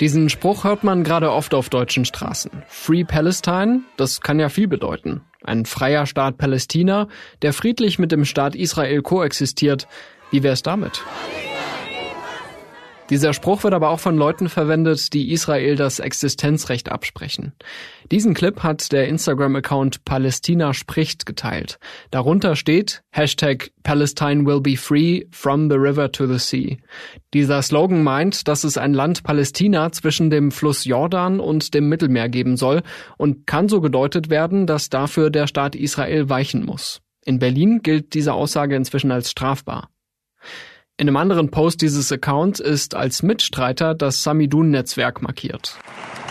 [0.00, 2.50] Diesen Spruch hört man gerade oft auf deutschen Straßen.
[2.68, 5.22] Free Palestine, das kann ja viel bedeuten.
[5.42, 7.08] Ein freier Staat Palästina,
[7.42, 9.88] der friedlich mit dem Staat Israel koexistiert.
[10.30, 11.02] Wie wär's damit?
[13.10, 17.52] Dieser Spruch wird aber auch von Leuten verwendet, die Israel das Existenzrecht absprechen.
[18.10, 21.78] Diesen Clip hat der Instagram-Account Palästina spricht geteilt.
[22.10, 26.76] Darunter steht Hashtag Palestine will be free from the river to the sea.
[27.32, 32.28] Dieser Slogan meint, dass es ein Land Palästina zwischen dem Fluss Jordan und dem Mittelmeer
[32.28, 32.82] geben soll
[33.16, 37.00] und kann so gedeutet werden, dass dafür der Staat Israel weichen muss.
[37.24, 39.88] In Berlin gilt diese Aussage inzwischen als strafbar.
[41.00, 45.78] In einem anderen Post dieses Accounts ist als Mitstreiter das Samidun-Netzwerk markiert.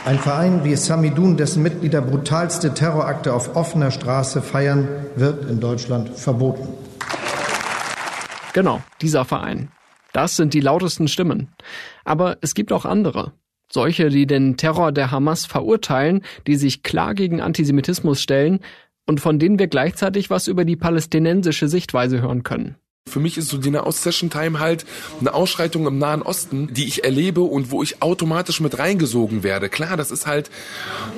[0.03, 6.09] Ein Verein wie Samidun, dessen Mitglieder brutalste Terrorakte auf offener Straße feiern, wird in Deutschland
[6.09, 6.67] verboten.
[8.51, 9.71] Genau, dieser Verein.
[10.11, 11.47] Das sind die lautesten Stimmen.
[12.03, 13.31] Aber es gibt auch andere.
[13.71, 18.59] Solche, die den Terror der Hamas verurteilen, die sich klar gegen Antisemitismus stellen
[19.05, 22.75] und von denen wir gleichzeitig was über die palästinensische Sichtweise hören können.
[23.07, 24.85] Für mich ist so die Nahost-Session-Time halt
[25.19, 29.69] eine Ausschreitung im Nahen Osten, die ich erlebe und wo ich automatisch mit reingesogen werde.
[29.69, 30.49] Klar, das ist halt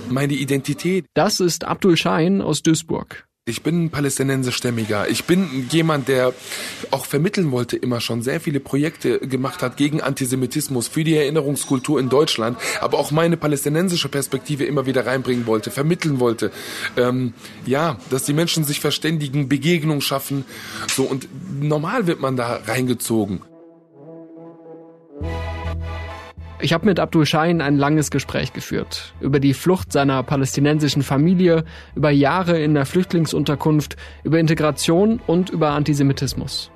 [0.09, 1.05] meine Identität.
[1.13, 3.28] Das ist Abdul Schein aus Duisburg.
[3.49, 5.09] Ich bin ein palästinensischstämmiger.
[5.09, 6.33] Ich bin jemand, der
[6.91, 11.99] auch vermitteln wollte, immer schon sehr viele Projekte gemacht hat gegen Antisemitismus, für die Erinnerungskultur
[11.99, 16.51] in Deutschland, aber auch meine palästinensische Perspektive immer wieder reinbringen wollte, vermitteln wollte.
[16.95, 17.33] Ähm,
[17.65, 20.45] ja, dass die Menschen sich verständigen, Begegnung schaffen.
[20.87, 21.27] So und
[21.59, 23.41] normal wird man da reingezogen.
[26.61, 31.63] Ich habe mit Abdul Shahin ein langes Gespräch geführt über die Flucht seiner palästinensischen Familie,
[31.95, 36.69] über Jahre in der Flüchtlingsunterkunft, über Integration und über Antisemitismus.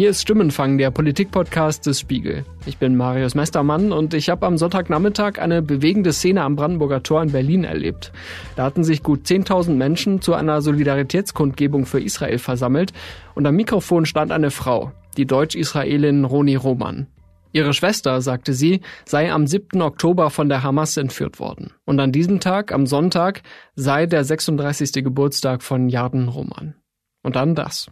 [0.00, 2.46] Hier ist Stimmenfang, der Politikpodcast des Spiegel.
[2.64, 7.22] Ich bin Marius Mestermann und ich habe am Sonntagnachmittag eine bewegende Szene am Brandenburger Tor
[7.22, 8.10] in Berlin erlebt.
[8.56, 12.94] Da hatten sich gut 10.000 Menschen zu einer Solidaritätskundgebung für Israel versammelt
[13.34, 17.06] und am Mikrofon stand eine Frau, die Deutsch-Israelin Roni Roman.
[17.52, 19.82] Ihre Schwester, sagte sie, sei am 7.
[19.82, 21.74] Oktober von der Hamas entführt worden.
[21.84, 23.42] Und an diesem Tag, am Sonntag,
[23.74, 25.04] sei der 36.
[25.04, 26.74] Geburtstag von Jarden Roman.
[27.22, 27.90] Und dann das.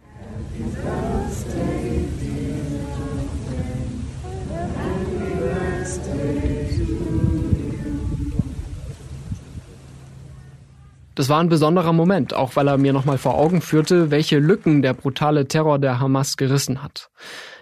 [11.19, 14.81] Das war ein besonderer Moment, auch weil er mir nochmal vor Augen führte, welche Lücken
[14.81, 17.11] der brutale Terror der Hamas gerissen hat.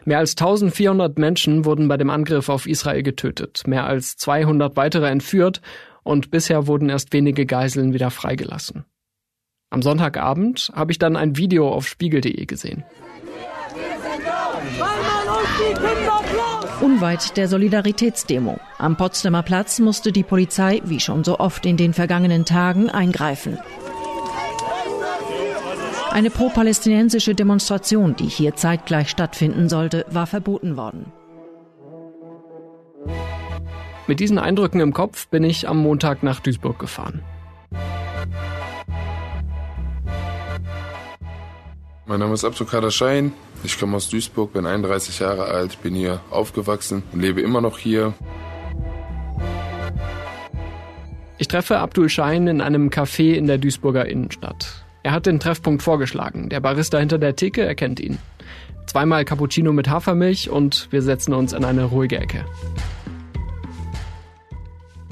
[0.05, 5.09] Mehr als 1400 Menschen wurden bei dem Angriff auf Israel getötet, mehr als 200 weitere
[5.09, 5.61] entführt
[6.03, 8.85] und bisher wurden erst wenige Geiseln wieder freigelassen.
[9.71, 12.83] Am Sonntagabend habe ich dann ein Video auf spiegel.de gesehen.
[16.79, 21.93] Unweit der Solidaritätsdemo am Potsdamer Platz musste die Polizei, wie schon so oft in den
[21.93, 23.57] vergangenen Tagen, eingreifen.
[26.11, 31.11] Eine pro-palästinensische Demonstration, die hier zeitgleich stattfinden sollte, war verboten worden.
[34.05, 37.23] Mit diesen Eindrücken im Kopf bin ich am Montag nach Duisburg gefahren.
[42.05, 43.33] Mein Name ist Abdulkader Schein.
[43.63, 47.77] Ich komme aus Duisburg, bin 31 Jahre alt, bin hier aufgewachsen und lebe immer noch
[47.77, 48.13] hier.
[51.37, 54.85] Ich treffe Abdul Schein in einem Café in der Duisburger Innenstadt.
[55.03, 56.49] Er hat den Treffpunkt vorgeschlagen.
[56.49, 58.17] Der Barista hinter der Theke erkennt ihn.
[58.87, 62.45] Zweimal Cappuccino mit Hafermilch und wir setzen uns in eine ruhige Ecke.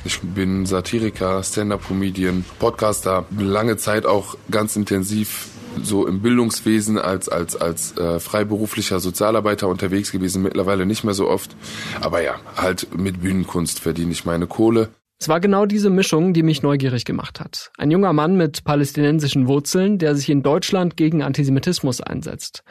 [0.03, 5.49] Ich bin Satiriker, Stand-up-Comedian, Podcaster, lange Zeit auch ganz intensiv
[5.83, 11.29] so im Bildungswesen als als als äh, freiberuflicher Sozialarbeiter unterwegs gewesen, mittlerweile nicht mehr so
[11.29, 11.55] oft,
[12.01, 14.89] aber ja, halt mit Bühnenkunst verdiene ich meine Kohle.
[15.17, 17.71] Es war genau diese Mischung, die mich neugierig gemacht hat.
[17.77, 22.63] Ein junger Mann mit palästinensischen Wurzeln, der sich in Deutschland gegen Antisemitismus einsetzt.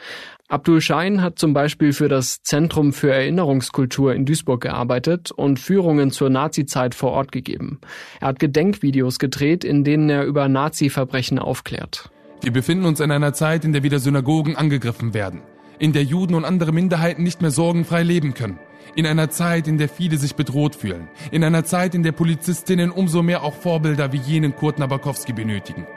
[0.47, 6.11] Abdul Schein hat zum Beispiel für das Zentrum für Erinnerungskultur in Duisburg gearbeitet und Führungen
[6.11, 7.79] zur Nazizeit vor Ort gegeben.
[8.21, 12.11] Er hat Gedenkvideos gedreht, in denen er über Nazi-Verbrechen aufklärt.
[12.41, 15.41] Wir befinden uns in einer Zeit, in der wieder Synagogen angegriffen werden,
[15.79, 18.59] in der Juden und andere Minderheiten nicht mehr sorgenfrei leben können,
[18.95, 22.91] in einer Zeit, in der viele sich bedroht fühlen, in einer Zeit, in der Polizistinnen
[22.91, 25.87] umso mehr auch Vorbilder wie jenen Kurt Nabakowski benötigen.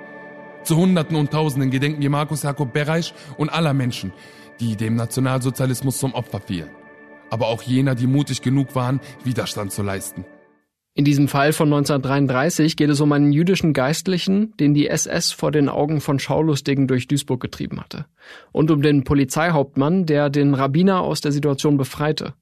[0.63, 4.13] Zu Hunderten und Tausenden gedenken wir Markus Jakob Bereisch und aller Menschen,
[4.61, 6.71] die dem Nationalsozialismus zum Opfer fielen.
[7.31, 10.25] Aber auch jener, die mutig genug waren, Widerstand zu leisten.
[10.99, 15.53] In diesem Fall von 1933 geht es um einen jüdischen Geistlichen, den die SS vor
[15.53, 18.07] den Augen von Schaulustigen durch Duisburg getrieben hatte.
[18.51, 22.35] Und um den Polizeihauptmann, der den Rabbiner aus der Situation befreite.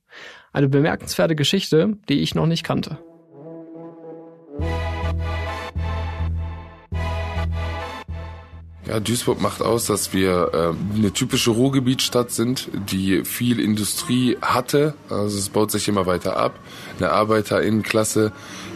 [0.54, 2.96] Eine bemerkenswerte Geschichte, die ich noch nicht kannte.
[8.86, 14.94] Ja, Duisburg macht aus, dass wir äh, eine typische Ruhrgebietsstadt sind, die viel Industrie hatte.
[15.10, 16.58] Also es baut sich immer weiter ab.
[16.98, 18.32] Eine Arbeiterinnenklasse,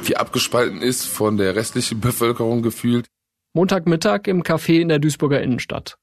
[0.09, 3.07] die abgespalten ist von der restlichen Bevölkerung gefühlt.
[3.53, 5.97] Montagmittag im Café in der Duisburger Innenstadt.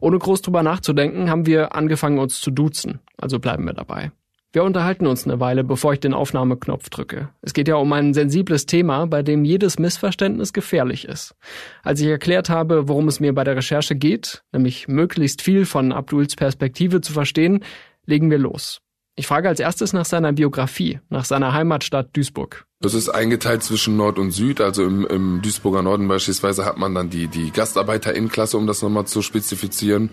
[0.00, 3.00] Ohne groß drüber nachzudenken, haben wir angefangen uns zu duzen.
[3.16, 4.12] Also bleiben wir dabei.
[4.54, 7.28] Wir unterhalten uns eine Weile, bevor ich den Aufnahmeknopf drücke.
[7.42, 11.34] Es geht ja um ein sensibles Thema, bei dem jedes Missverständnis gefährlich ist.
[11.82, 15.90] Als ich erklärt habe, worum es mir bei der Recherche geht, nämlich möglichst viel von
[15.90, 17.64] Abduls Perspektive zu verstehen,
[18.06, 18.80] legen wir los.
[19.16, 22.64] Ich frage als erstes nach seiner Biografie, nach seiner Heimatstadt Duisburg.
[22.84, 24.60] Das ist eingeteilt zwischen Nord und Süd.
[24.60, 29.06] Also im, im Duisburger Norden beispielsweise hat man dann die, die Gastarbeiterinnenklasse, um das nochmal
[29.06, 30.10] zu spezifizieren.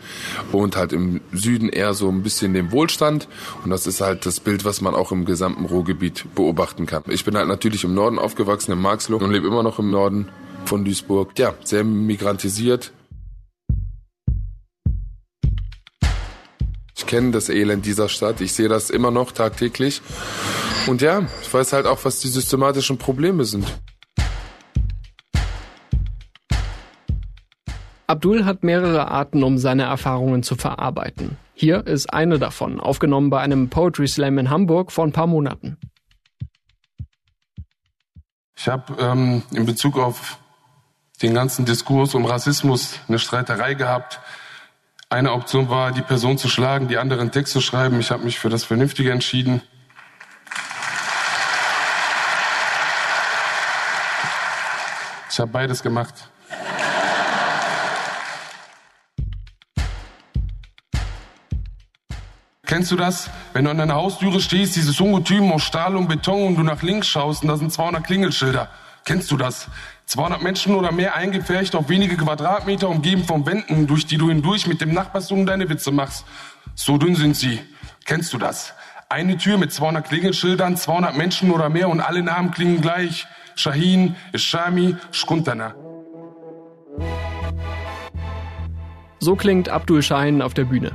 [0.53, 3.27] Und halt im Süden eher so ein bisschen den Wohlstand.
[3.65, 7.03] Und das ist halt das Bild, was man auch im gesamten Ruhrgebiet beobachten kann.
[7.09, 10.29] Ich bin halt natürlich im Norden aufgewachsen, in Marxloh und lebe immer noch im Norden
[10.63, 11.37] von Duisburg.
[11.37, 12.93] Ja, sehr migrantisiert,
[17.11, 18.39] kenne das Elend dieser Stadt.
[18.39, 20.01] Ich sehe das immer noch tagtäglich.
[20.87, 23.65] Und ja, ich weiß halt auch, was die systematischen Probleme sind.
[28.07, 31.35] Abdul hat mehrere Arten, um seine Erfahrungen zu verarbeiten.
[31.53, 35.77] Hier ist eine davon, aufgenommen bei einem Poetry Slam in Hamburg vor ein paar Monaten.
[38.55, 40.39] Ich habe ähm, in Bezug auf
[41.21, 44.21] den ganzen Diskurs um Rassismus eine Streiterei gehabt
[45.11, 47.99] eine Option war, die Person zu schlagen, die andere einen Text zu schreiben.
[47.99, 49.61] Ich habe mich für das Vernünftige entschieden.
[55.29, 56.13] Ich habe beides gemacht.
[62.65, 63.29] Kennst du das?
[63.51, 66.81] Wenn du an deiner Haustüre stehst, dieses Ungetüm aus Stahl und Beton und du nach
[66.83, 68.69] links schaust und da sind 200 Klingelschilder.
[69.03, 69.67] Kennst du das?
[70.11, 74.67] 200 Menschen oder mehr eingepfercht auf wenige Quadratmeter, umgeben von Wänden, durch die du hindurch
[74.67, 76.25] mit dem Nachbarsjungen deine Witze machst.
[76.75, 77.61] So dünn sind sie.
[78.03, 78.73] Kennst du das?
[79.07, 83.25] Eine Tür mit 200 Klingelschildern, 200 Menschen oder mehr und alle Namen klingen gleich.
[83.55, 85.75] Shahin, Ishami, Shkuntana.
[89.21, 90.91] So klingt Abdul Shahin auf der Bühne.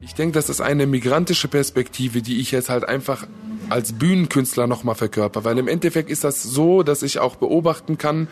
[0.00, 3.28] Ich denke, das ist eine migrantische Perspektive, die ich jetzt halt einfach
[3.68, 8.28] als Bühnenkünstler nochmal verkörper, weil im Endeffekt ist das so, dass ich auch beobachten kann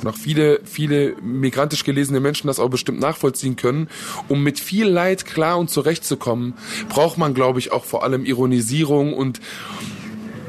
[0.00, 3.88] und auch viele, viele migrantisch gelesene Menschen das auch bestimmt nachvollziehen können.
[4.28, 6.54] Um mit viel Leid klar und zurechtzukommen,
[6.88, 9.40] braucht man, glaube ich, auch vor allem Ironisierung und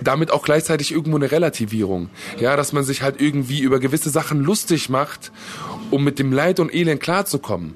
[0.01, 2.09] damit auch gleichzeitig irgendwo eine Relativierung.
[2.39, 5.31] Ja, dass man sich halt irgendwie über gewisse Sachen lustig macht,
[5.89, 7.75] um mit dem Leid und Elend klarzukommen.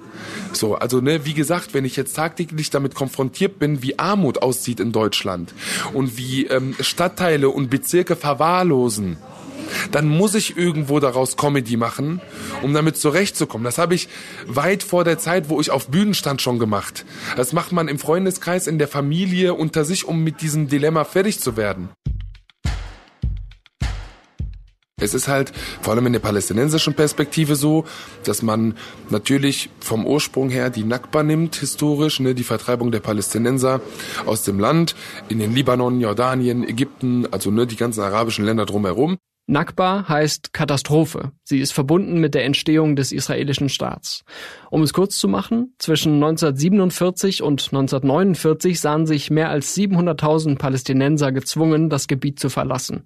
[0.54, 4.80] So, also ne, wie gesagt, wenn ich jetzt tagtäglich damit konfrontiert bin, wie Armut aussieht
[4.80, 5.54] in Deutschland
[5.94, 9.18] und wie ähm, Stadtteile und Bezirke verwahrlosen,
[9.92, 12.22] dann muss ich irgendwo daraus Comedy machen,
[12.62, 13.66] um damit zurechtzukommen.
[13.66, 14.08] Das habe ich
[14.48, 17.06] weit vor der Zeit, wo ich auf Bühnen stand, schon gemacht.
[17.36, 21.40] Das macht man im Freundeskreis, in der Familie, unter sich, um mit diesem Dilemma fertig
[21.40, 21.90] zu werden.
[25.02, 27.84] Es ist halt vor allem in der palästinensischen Perspektive so,
[28.24, 28.78] dass man
[29.10, 33.82] natürlich vom Ursprung her die Nakba nimmt, historisch, ne, die Vertreibung der Palästinenser
[34.26, 34.96] aus dem Land,
[35.28, 39.18] in den Libanon, Jordanien, Ägypten, also ne, die ganzen arabischen Länder drumherum.
[39.48, 41.32] Nakba heißt Katastrophe.
[41.44, 44.24] Sie ist verbunden mit der Entstehung des israelischen Staats.
[44.72, 51.32] Um es kurz zu machen, zwischen 1947 und 1949 sahen sich mehr als 700.000 Palästinenser
[51.32, 53.04] gezwungen, das Gebiet zu verlassen.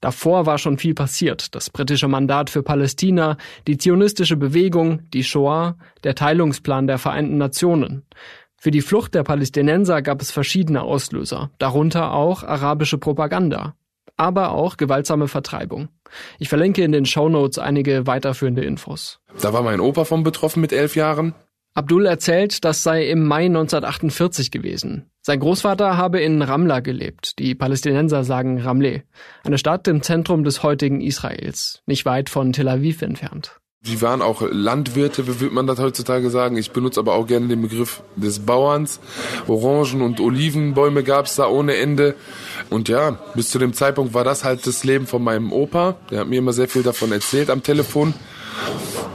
[0.00, 1.54] Davor war schon viel passiert.
[1.54, 8.06] Das britische Mandat für Palästina, die zionistische Bewegung, die Shoah, der Teilungsplan der Vereinten Nationen.
[8.56, 13.74] Für die Flucht der Palästinenser gab es verschiedene Auslöser, darunter auch arabische Propaganda
[14.16, 15.88] aber auch gewaltsame Vertreibung.
[16.38, 19.20] Ich verlinke in den Show Notes einige weiterführende Infos.
[19.40, 21.34] Da war mein Opa von betroffen mit elf Jahren.
[21.74, 25.10] Abdul erzählt, das sei im Mai 1948 gewesen.
[25.22, 27.38] Sein Großvater habe in Ramla gelebt.
[27.38, 29.02] Die Palästinenser sagen Ramleh.
[29.42, 33.58] Eine Stadt im Zentrum des heutigen Israels, nicht weit von Tel Aviv entfernt.
[33.84, 36.56] Die waren auch Landwirte, wie würde man das heutzutage sagen.
[36.56, 39.00] Ich benutze aber auch gerne den Begriff des Bauerns.
[39.48, 42.14] Orangen- und Olivenbäume gab es da ohne Ende.
[42.70, 45.96] Und ja, bis zu dem Zeitpunkt war das halt das Leben von meinem Opa.
[46.12, 48.14] Der hat mir immer sehr viel davon erzählt am Telefon.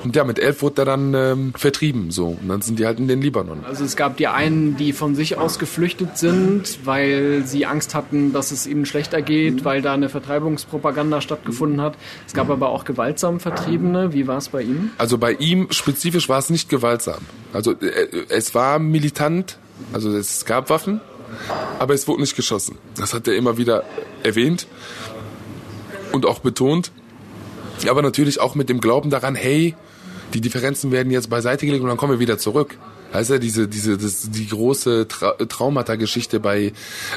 [0.04, 2.38] Und ja, mit elf wurde er dann ähm, vertrieben, so.
[2.42, 3.66] Und dann sind die halt in den Libanon.
[3.66, 8.32] Also es gab die einen, die von sich aus geflüchtet sind, weil sie Angst hatten,
[8.32, 11.96] dass es ihnen schlechter geht, weil da eine Vertreibungspropaganda stattgefunden hat.
[12.26, 14.14] Es gab aber auch gewaltsam Vertriebene.
[14.14, 14.92] Wie war es bei ihm?
[14.98, 17.20] Also bei ihm spezifisch war es nicht gewaltsam.
[17.54, 19.58] Also äh, es war militant,
[19.94, 21.02] also es gab Waffen,
[21.80, 22.78] aber es wurde nicht geschossen.
[22.96, 23.84] Das hat er immer wieder
[24.24, 24.68] erwähnt
[26.12, 26.92] und auch betont.
[27.90, 29.76] Aber natürlich auch mit dem Glauben daran, hey,
[30.34, 32.78] die Differenzen werden jetzt beiseite gelegt und dann kommen wir wieder zurück.
[33.14, 36.74] Heißt ja diese, diese, das, die große Tra Traumata-Geschichte bei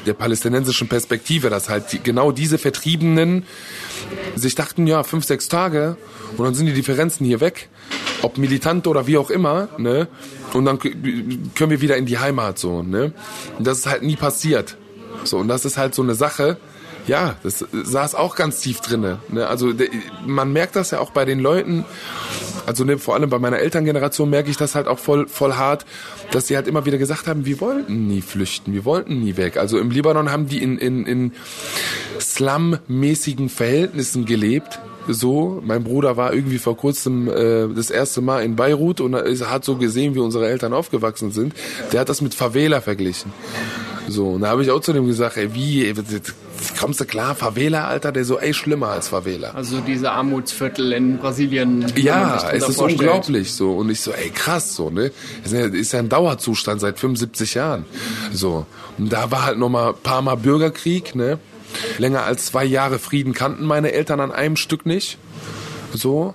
[0.07, 3.45] der palästinensischen Perspektive, dass halt die, genau diese Vertriebenen
[4.37, 5.97] sich dachten, ja, fünf, sechs Tage
[6.37, 7.69] und dann sind die Differenzen hier weg,
[8.23, 10.07] ob militant oder wie auch immer, ne?
[10.53, 13.13] Und dann können wir wieder in die Heimat so, ne?
[13.59, 14.77] Und das ist halt nie passiert.
[15.25, 16.57] So, und das ist halt so eine Sache,
[17.11, 19.19] ja, das saß auch ganz tief drinne.
[19.31, 19.49] Ne?
[19.49, 19.73] Also
[20.25, 21.85] man merkt das ja auch bei den Leuten,
[22.67, 25.87] also ne, vor allem bei meiner Elterngeneration merke ich das halt auch voll, voll hart,
[26.31, 29.57] dass sie halt immer wieder gesagt haben, wir wollten nie flüchten, wir wollten nie weg.
[29.57, 31.33] Also im Libanon haben die in, in, in
[32.21, 34.79] Slum-mäßigen Verhältnissen gelebt.
[35.09, 39.65] So, mein Bruder war irgendwie vor kurzem äh, das erste Mal in Beirut und hat
[39.65, 41.55] so gesehen, wie unsere Eltern aufgewachsen sind.
[41.91, 43.33] Der hat das mit Favela verglichen.
[44.07, 45.95] So, und da habe ich auch zu dem gesagt, ey, wie, ey,
[46.81, 49.51] kommst du klar, Favela, Alter, der so, ey, schlimmer als Favela.
[49.51, 51.93] Also diese Armutsviertel in Brasilien.
[51.97, 53.01] Ja, es ist vorstellt.
[53.01, 53.73] unglaublich so.
[53.73, 55.13] Und ich so, ey, krass, so, ne?
[55.45, 57.85] Ist ja, ist ja ein Dauerzustand seit 75 Jahren.
[58.33, 58.65] So.
[58.97, 61.39] Und da war halt nochmal ein paar Mal Bürgerkrieg, ne?
[61.99, 65.19] Länger als zwei Jahre Frieden kannten meine Eltern an einem Stück nicht.
[65.93, 66.35] So.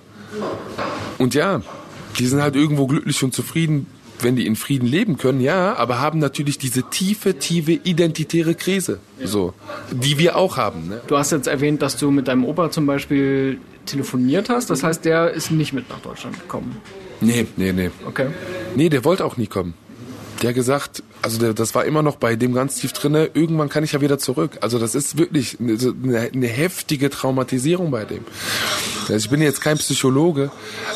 [1.18, 1.60] Und ja,
[2.20, 3.86] die sind halt irgendwo glücklich und zufrieden,
[4.20, 9.00] wenn die in Frieden leben können, ja, aber haben natürlich diese tiefe, tiefe identitäre Krise,
[9.22, 9.54] so,
[9.90, 10.88] die wir auch haben.
[10.88, 11.00] Ne?
[11.06, 14.70] Du hast jetzt erwähnt, dass du mit deinem Opa zum Beispiel telefoniert hast.
[14.70, 16.76] Das heißt, der ist nicht mit nach Deutschland gekommen.
[17.20, 17.90] Nee, nee, nee.
[18.06, 18.28] Okay.
[18.74, 19.74] Nee, der wollte auch nie kommen
[20.42, 23.84] der gesagt, also der, das war immer noch bei dem ganz tief drinne, irgendwann kann
[23.84, 24.58] ich ja wieder zurück.
[24.60, 28.24] Also das ist wirklich eine, eine heftige Traumatisierung bei dem.
[29.02, 30.50] Also ich bin jetzt kein Psychologe,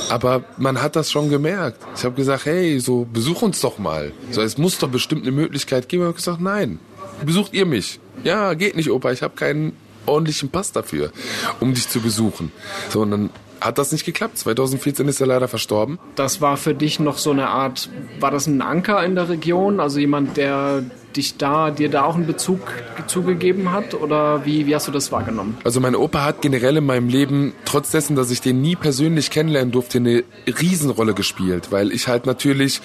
[0.09, 1.78] aber man hat das schon gemerkt.
[1.97, 4.12] Ich habe gesagt, hey, so besuch uns doch mal.
[4.30, 6.02] So, es muss doch bestimmt eine Möglichkeit geben.
[6.02, 6.78] Ich habe gesagt, nein,
[7.25, 8.00] besucht ihr mich.
[8.25, 9.73] Ja, geht nicht, Opa, ich habe keinen
[10.06, 11.12] ordentlichen Pass dafür,
[11.61, 12.52] um dich zu besuchen.
[12.90, 13.30] So, und dann
[13.61, 14.38] hat das nicht geklappt.
[14.38, 15.99] 2014 ist er leider verstorben.
[16.14, 19.81] Das war für dich noch so eine Art, war das ein Anker in der Region?
[19.81, 20.83] Also jemand, der
[21.17, 22.61] dich da, dir da auch einen Bezug
[23.07, 23.95] zugegeben hat?
[23.95, 25.59] Oder wie, wie hast du das wahrgenommen?
[25.64, 29.31] Also mein Opa hat generell in meinem Leben, trotz dessen, dass ich den nie persönlich
[29.31, 32.81] kennenlernen durfte, eine Riesenrolle gespielt, weil ich halt natürlich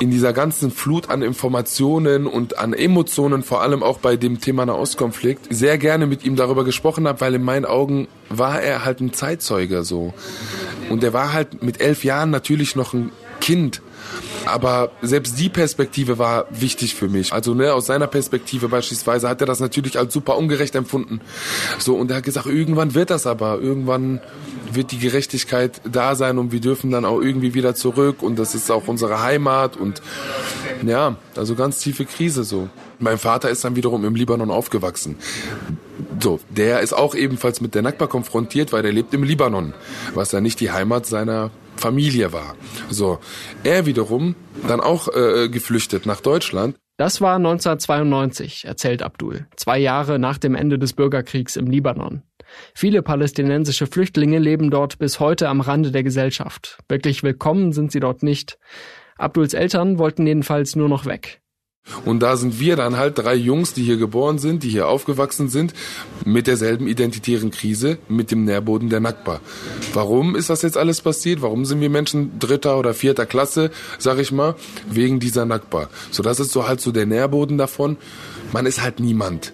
[0.00, 4.66] in dieser ganzen Flut an Informationen und an Emotionen, vor allem auch bei dem Thema
[4.66, 9.00] Nahostkonflikt, sehr gerne mit ihm darüber gesprochen habe, weil in meinen Augen war er halt
[9.00, 10.12] ein Zeitzeuger so.
[10.90, 13.82] Und er war halt mit elf Jahren natürlich noch ein Kind
[14.46, 17.32] aber selbst die Perspektive war wichtig für mich.
[17.32, 21.20] Also ne, aus seiner Perspektive beispielsweise hat er das natürlich als super ungerecht empfunden.
[21.78, 24.20] So und er hat gesagt, irgendwann wird das aber, irgendwann
[24.72, 28.54] wird die Gerechtigkeit da sein und wir dürfen dann auch irgendwie wieder zurück und das
[28.54, 30.02] ist auch unsere Heimat und
[30.86, 32.68] ja, also ganz tiefe Krise so.
[32.98, 35.16] Mein Vater ist dann wiederum im Libanon aufgewachsen.
[36.20, 39.74] So, der ist auch ebenfalls mit der Nakba konfrontiert, weil der lebt im Libanon,
[40.14, 42.56] was ja nicht die Heimat seiner Familie war.
[42.88, 43.18] So,
[43.64, 44.34] er wiederum
[44.66, 46.76] dann auch äh, geflüchtet nach Deutschland.
[46.98, 52.22] Das war 1992, erzählt Abdul, zwei Jahre nach dem Ende des Bürgerkriegs im Libanon.
[52.74, 56.78] Viele palästinensische Flüchtlinge leben dort bis heute am Rande der Gesellschaft.
[56.88, 58.58] Wirklich willkommen sind sie dort nicht.
[59.18, 61.42] Abduls Eltern wollten jedenfalls nur noch weg.
[62.04, 65.48] Und da sind wir dann halt drei Jungs, die hier geboren sind, die hier aufgewachsen
[65.48, 65.72] sind,
[66.24, 69.40] mit derselben identitären Krise, mit dem Nährboden der Nakba.
[69.92, 71.42] Warum ist das jetzt alles passiert?
[71.42, 74.56] Warum sind wir Menschen dritter oder vierter Klasse, sag ich mal,
[74.90, 75.88] wegen dieser Nakba?
[76.10, 77.96] So, das ist so halt so der Nährboden davon.
[78.52, 79.52] Man ist halt niemand.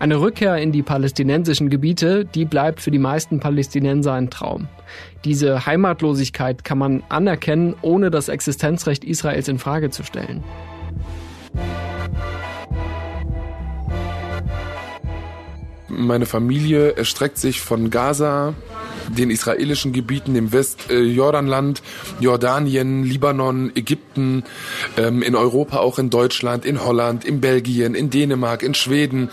[0.00, 4.66] Eine Rückkehr in die palästinensischen Gebiete, die bleibt für die meisten Palästinenser ein Traum.
[5.26, 10.42] Diese Heimatlosigkeit kann man anerkennen, ohne das Existenzrecht Israels in Frage zu stellen.
[15.88, 18.54] Meine Familie erstreckt sich von Gaza
[19.16, 21.82] den israelischen Gebieten im Westjordanland,
[22.20, 24.44] Jordanien, Libanon, Ägypten,
[24.96, 29.30] ähm, in Europa auch in Deutschland, in Holland, in Belgien, in Dänemark, in Schweden.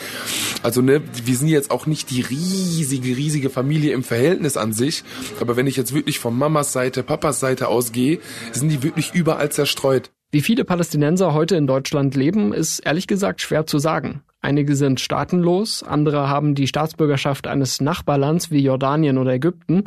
[0.63, 5.03] Also ne, wir sind jetzt auch nicht die riesige, riesige Familie im Verhältnis an sich,
[5.39, 8.19] aber wenn ich jetzt wirklich von Mamas Seite, Papas Seite ausgehe,
[8.51, 10.11] sind die wirklich überall zerstreut.
[10.31, 14.23] Wie viele Palästinenser heute in Deutschland leben, ist ehrlich gesagt schwer zu sagen.
[14.41, 19.85] Einige sind staatenlos, andere haben die Staatsbürgerschaft eines Nachbarlands wie Jordanien oder Ägypten.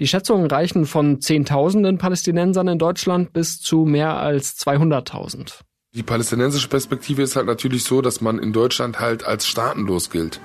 [0.00, 5.62] Die Schätzungen reichen von Zehntausenden Palästinensern in Deutschland bis zu mehr als 200.000.
[5.94, 10.38] Die palästinensische Perspektive ist halt natürlich so, dass man in Deutschland halt als staatenlos gilt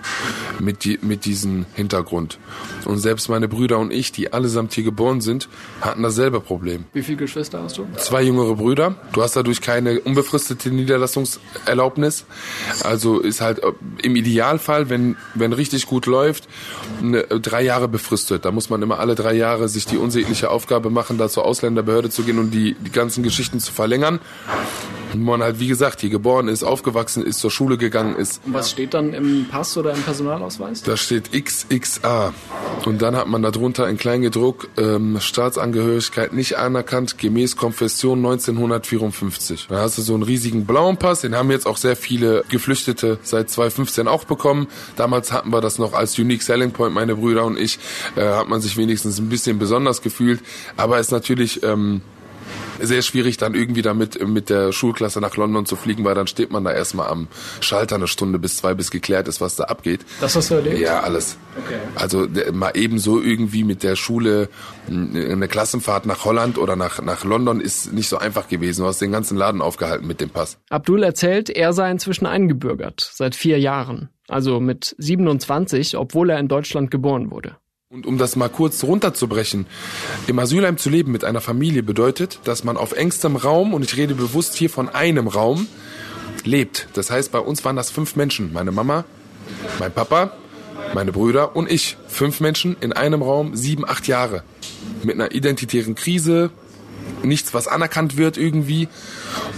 [0.60, 2.40] mit, die, mit diesem Hintergrund.
[2.86, 5.50] Und selbst meine Brüder und ich, die allesamt hier geboren sind,
[5.82, 6.86] hatten dasselbe Problem.
[6.94, 7.86] Wie viele Geschwister hast du?
[7.98, 8.96] Zwei jüngere Brüder.
[9.12, 12.24] Du hast dadurch keine unbefristete Niederlassungserlaubnis.
[12.82, 16.48] Also ist halt äh, im Idealfall, wenn, wenn richtig gut läuft,
[17.02, 18.46] eine, drei Jahre befristet.
[18.46, 22.10] Da muss man immer alle drei Jahre sich die unsägliche Aufgabe machen, da zur Ausländerbehörde
[22.10, 24.22] zu gehen und die, die ganzen Geschichten zu verlängern.
[25.14, 28.42] Und man halt, wie gesagt, hier geboren ist, aufgewachsen ist, zur Schule gegangen ist.
[28.46, 30.84] Und was steht dann im Pass oder im Personalausweis?
[30.84, 32.34] Da steht XXA.
[32.86, 39.68] Und dann hat man darunter in Kleingedruck ähm, Staatsangehörigkeit nicht anerkannt, gemäß Konfession 1954.
[39.70, 43.20] Da hast du so einen riesigen blauen Pass, den haben jetzt auch sehr viele Geflüchtete
[43.22, 44.68] seit 2015 auch bekommen.
[44.96, 47.80] Damals hatten wir das noch als Unique Selling Point, meine Brüder und ich,
[48.16, 50.42] äh, hat man sich wenigstens ein bisschen besonders gefühlt.
[50.76, 51.62] Aber ist natürlich...
[51.64, 52.02] Ähm,
[52.80, 56.52] sehr schwierig, dann irgendwie damit mit der Schulklasse nach London zu fliegen, weil dann steht
[56.52, 57.28] man da erstmal am
[57.62, 60.02] Schalter eine Stunde bis zwei, bis geklärt ist, was da abgeht.
[60.22, 60.80] Das hast du erlebt?
[60.80, 61.38] Ja, alles.
[61.58, 61.78] Okay.
[61.96, 64.50] Also mal ebenso irgendwie mit der Schule
[64.88, 68.82] eine Klassenfahrt nach Holland oder nach, nach London ist nicht so einfach gewesen.
[68.82, 70.58] Du hast den ganzen Laden aufgehalten mit dem Pass.
[70.70, 74.10] Abdul erzählt, er sei inzwischen eingebürgert, seit vier Jahren.
[74.28, 77.58] Also mit 27, obwohl er in Deutschland geboren wurde.
[77.94, 79.68] Und um das mal kurz runterzubrechen,
[80.26, 83.96] im Asylheim zu leben mit einer Familie bedeutet, dass man auf engstem Raum, und ich
[83.98, 85.68] rede bewusst hier von einem Raum,
[86.44, 86.88] lebt.
[86.96, 88.52] Das heißt, bei uns waren das fünf Menschen.
[88.52, 89.06] Meine Mama,
[89.78, 90.32] mein Papa,
[90.96, 91.98] meine Brüder und ich.
[92.08, 94.42] Fünf Menschen in einem Raum, sieben, acht Jahre.
[95.04, 96.50] Mit einer identitären Krise,
[97.22, 98.88] nichts, was anerkannt wird irgendwie.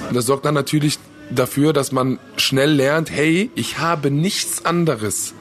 [0.10, 1.00] Und das sorgt dann natürlich
[1.30, 5.34] dafür, dass man schnell lernt, hey, ich habe nichts anderes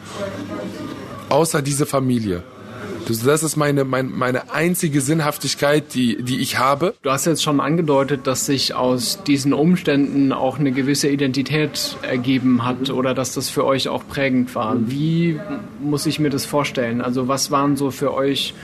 [1.29, 2.45] außer diese Familie.
[3.06, 6.94] Das ist meine, meine, meine einzige Sinnhaftigkeit, die, die ich habe.
[7.02, 12.64] Du hast jetzt schon angedeutet, dass sich aus diesen Umständen auch eine gewisse Identität ergeben
[12.64, 14.76] hat oder dass das für euch auch prägend war.
[14.86, 15.38] Wie
[15.82, 17.00] muss ich mir das vorstellen?
[17.00, 18.54] Also was waren so für euch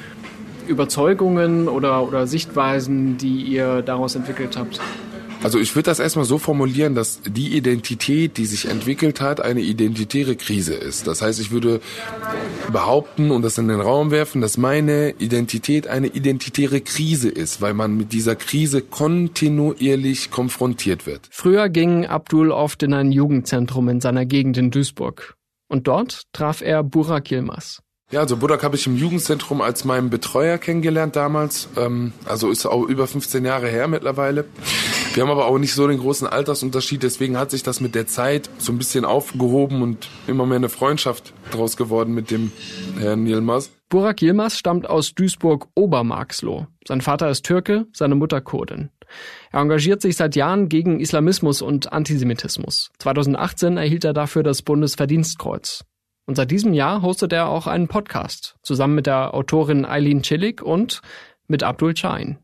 [0.66, 4.80] Überzeugungen oder, oder Sichtweisen, die ihr daraus entwickelt habt?
[5.42, 9.60] Also ich würde das erstmal so formulieren, dass die Identität, die sich entwickelt hat, eine
[9.60, 11.06] identitäre Krise ist.
[11.06, 11.80] Das heißt, ich würde
[12.70, 17.72] behaupten und das in den Raum werfen, dass meine Identität eine identitäre Krise ist, weil
[17.72, 21.28] man mit dieser Krise kontinuierlich konfrontiert wird.
[21.30, 25.36] Früher ging Abdul oft in ein Jugendzentrum in seiner Gegend in Duisburg.
[25.68, 27.80] Und dort traf er Burak Yilmaz.
[28.10, 31.68] Ja, also Burak habe ich im Jugendzentrum als meinen Betreuer kennengelernt damals.
[31.76, 34.46] Ähm, also ist auch über 15 Jahre her mittlerweile.
[35.14, 38.08] Wir haben aber auch nicht so den großen Altersunterschied, deswegen hat sich das mit der
[38.08, 42.50] Zeit so ein bisschen aufgehoben und immer mehr eine Freundschaft draus geworden mit dem
[42.98, 43.70] Herrn Yilmaz.
[43.88, 46.66] Burak Yilmaz stammt aus Duisburg-Obermarxloh.
[46.86, 48.90] Sein Vater ist Türke, seine Mutter Kurdin.
[49.52, 52.90] Er engagiert sich seit Jahren gegen Islamismus und Antisemitismus.
[52.98, 55.84] 2018 erhielt er dafür das Bundesverdienstkreuz.
[56.30, 60.62] Und seit diesem Jahr hostet er auch einen Podcast, zusammen mit der Autorin Eileen Chillig
[60.62, 61.02] und
[61.48, 62.38] mit Abdul Chain.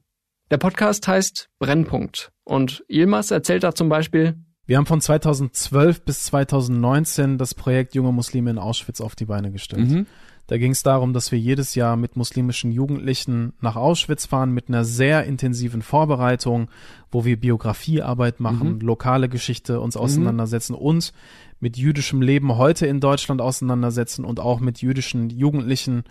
[0.50, 6.24] Der Podcast heißt Brennpunkt und Yilmaz erzählt da zum Beispiel, wir haben von 2012 bis
[6.24, 9.88] 2019 das Projekt Junge Muslime in Auschwitz auf die Beine gestellt.
[9.88, 10.06] Mhm.
[10.48, 14.68] Da ging es darum, dass wir jedes Jahr mit muslimischen Jugendlichen nach Auschwitz fahren mit
[14.68, 16.68] einer sehr intensiven Vorbereitung,
[17.12, 18.80] wo wir Biografiearbeit machen, mhm.
[18.80, 20.00] lokale Geschichte uns mhm.
[20.00, 20.78] auseinandersetzen mhm.
[20.78, 21.12] und
[21.60, 26.04] mit jüdischem Leben heute in Deutschland auseinandersetzen und auch mit jüdischen Jugendlichen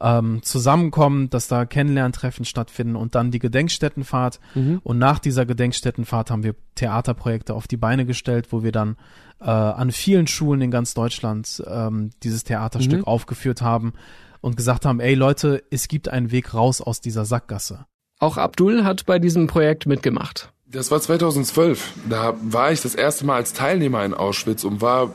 [0.00, 4.40] ähm, zusammenkommen, dass da Kennenlerntreffen stattfinden und dann die Gedenkstättenfahrt.
[4.54, 4.80] Mhm.
[4.82, 8.96] Und nach dieser Gedenkstättenfahrt haben wir Theaterprojekte auf die Beine gestellt, wo wir dann
[9.40, 13.04] äh, an vielen Schulen in ganz Deutschland ähm, dieses Theaterstück mhm.
[13.04, 13.94] aufgeführt haben
[14.40, 17.86] und gesagt haben, ey Leute, es gibt einen Weg raus aus dieser Sackgasse.
[18.18, 20.52] Auch Abdul hat bei diesem Projekt mitgemacht.
[20.70, 21.92] Das war 2012.
[22.08, 25.14] Da war ich das erste Mal als Teilnehmer in Auschwitz und war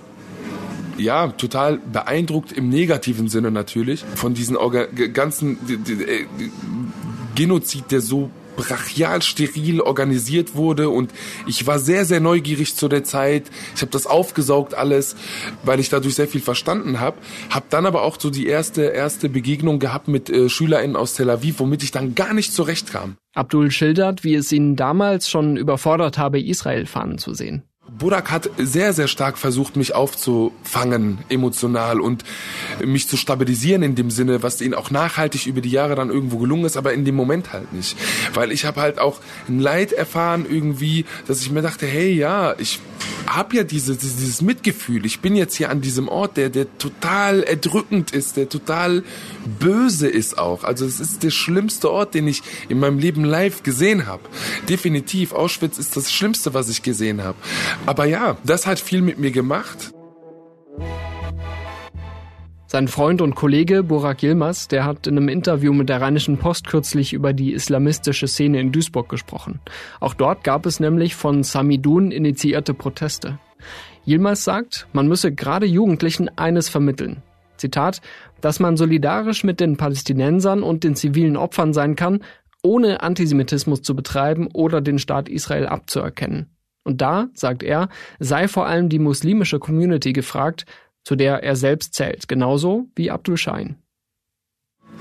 [0.97, 6.25] ja, total beeindruckt im negativen Sinne natürlich von diesen Orga ganzen äh,
[7.35, 8.29] Genozid, der so
[8.61, 11.11] brachial steril organisiert wurde und
[11.47, 13.49] ich war sehr, sehr neugierig zu der Zeit.
[13.75, 15.15] Ich habe das aufgesaugt alles,
[15.63, 17.17] weil ich dadurch sehr viel verstanden habe.
[17.49, 21.29] Habe dann aber auch so die erste, erste Begegnung gehabt mit äh, SchülerInnen aus Tel
[21.29, 23.17] Aviv, womit ich dann gar nicht zurechtkam.
[23.33, 27.63] Abdul schildert, wie es ihn damals schon überfordert habe, Israel fahren zu sehen.
[27.97, 32.23] Burak hat sehr, sehr stark versucht, mich aufzufangen, emotional und
[32.83, 36.37] mich zu stabilisieren in dem Sinne, was ihnen auch nachhaltig über die Jahre dann irgendwo
[36.37, 37.97] gelungen ist, aber in dem Moment halt nicht.
[38.33, 42.55] Weil ich habe halt auch ein Leid erfahren irgendwie, dass ich mir dachte, hey, ja,
[42.57, 42.79] ich
[43.27, 45.05] habe ja diese, dieses Mitgefühl.
[45.05, 49.03] Ich bin jetzt hier an diesem Ort, der, der total erdrückend ist, der total
[49.59, 50.63] böse ist auch.
[50.63, 54.23] Also es ist der schlimmste Ort, den ich in meinem Leben live gesehen habe.
[54.69, 57.37] Definitiv, Auschwitz ist das Schlimmste, was ich gesehen habe.
[57.85, 59.91] Aber ja, das hat viel mit mir gemacht.
[62.67, 66.67] Sein Freund und Kollege Burak Yilmaz, der hat in einem Interview mit der Rheinischen Post
[66.67, 69.59] kürzlich über die islamistische Szene in Duisburg gesprochen.
[69.99, 73.39] Auch dort gab es nämlich von Samidun initiierte Proteste.
[74.05, 77.23] Yilmaz sagt, man müsse gerade Jugendlichen eines vermitteln.
[77.57, 77.99] Zitat,
[78.39, 82.23] dass man solidarisch mit den Palästinensern und den zivilen Opfern sein kann,
[82.63, 86.47] ohne Antisemitismus zu betreiben oder den Staat Israel abzuerkennen.
[86.83, 87.89] Und da, sagt er,
[88.19, 90.65] sei vor allem die muslimische Community gefragt,
[91.03, 93.77] zu der er selbst zählt, genauso wie Abdul Schein.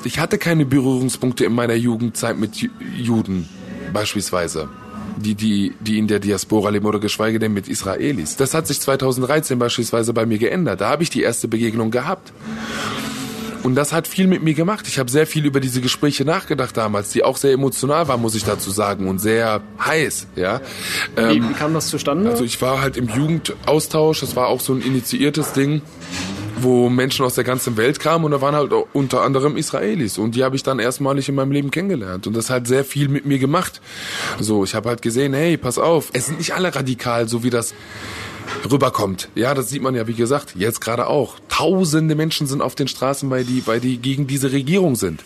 [0.05, 2.57] Ich hatte keine Berührungspunkte in meiner Jugendzeit mit
[2.97, 3.49] Juden,
[3.93, 4.69] beispielsweise.
[5.16, 8.37] Die, die, die in der Diaspora leben oder geschweige denn mit Israelis.
[8.37, 10.81] Das hat sich 2013 beispielsweise bei mir geändert.
[10.81, 12.33] Da habe ich die erste Begegnung gehabt.
[13.62, 14.87] Und das hat viel mit mir gemacht.
[14.88, 18.35] Ich habe sehr viel über diese Gespräche nachgedacht damals, die auch sehr emotional waren, muss
[18.35, 20.29] ich dazu sagen, und sehr heiß.
[20.37, 20.61] Ja.
[21.16, 22.31] Ähm, wie, wie kam das zustande?
[22.31, 24.20] Also ich war halt im Jugendaustausch.
[24.20, 25.83] Das war auch so ein initiiertes Ding
[26.62, 30.35] wo Menschen aus der ganzen Welt kamen und da waren halt unter anderem Israelis und
[30.35, 33.27] die habe ich dann erstmalig in meinem Leben kennengelernt und das hat sehr viel mit
[33.27, 33.81] mir gemacht.
[34.38, 37.51] So, ich habe halt gesehen, hey, pass auf, es sind nicht alle radikal, so wie
[37.51, 37.75] das
[38.70, 39.28] rüberkommt.
[39.34, 41.36] Ja, das sieht man ja, wie gesagt, jetzt gerade auch.
[41.48, 45.22] Tausende Menschen sind auf den Straßen, weil die, weil die gegen diese Regierung sind.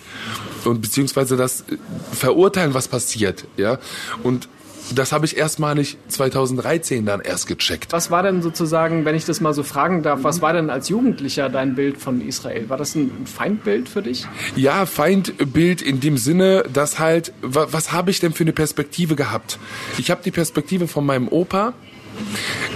[0.64, 1.76] Und beziehungsweise das äh,
[2.12, 3.44] verurteilen, was passiert.
[3.56, 3.78] Ja,
[4.22, 4.48] und
[4.94, 7.92] das habe ich erstmalig 2013 dann erst gecheckt.
[7.92, 10.88] Was war denn sozusagen, wenn ich das mal so fragen darf, was war denn als
[10.88, 12.68] Jugendlicher dein Bild von Israel?
[12.68, 14.26] War das ein Feindbild für dich?
[14.56, 19.58] Ja, Feindbild in dem Sinne, dass halt, was habe ich denn für eine Perspektive gehabt?
[19.98, 21.72] Ich habe die Perspektive von meinem Opa,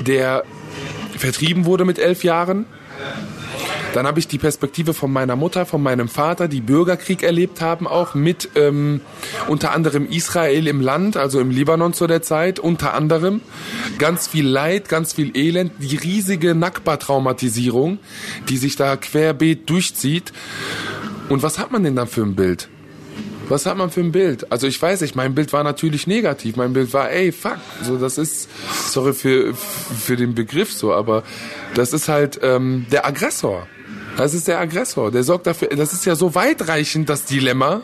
[0.06, 0.44] der
[1.16, 2.66] vertrieben wurde mit elf Jahren.
[3.94, 7.86] Dann habe ich die Perspektive von meiner Mutter, von meinem Vater, die Bürgerkrieg erlebt haben,
[7.86, 9.00] auch mit ähm,
[9.48, 13.40] unter anderem Israel im Land, also im Libanon zu der Zeit, unter anderem.
[13.98, 17.98] Ganz viel Leid, ganz viel Elend, die riesige Nakba-Traumatisierung,
[18.48, 20.32] die sich da querbeet durchzieht.
[21.28, 22.68] Und was hat man denn dann für ein Bild?
[23.48, 24.52] Was hat man für ein Bild?
[24.52, 26.56] Also ich weiß nicht, mein Bild war natürlich negativ.
[26.56, 28.48] Mein Bild war, ey, fuck, so das ist,
[28.90, 31.22] sorry für, für den Begriff so, aber
[31.74, 33.66] das ist halt ähm, der Aggressor.
[34.18, 35.10] Das ist der Aggressor.
[35.10, 37.82] Der sorgt dafür, das ist ja so weitreichend, das Dilemma.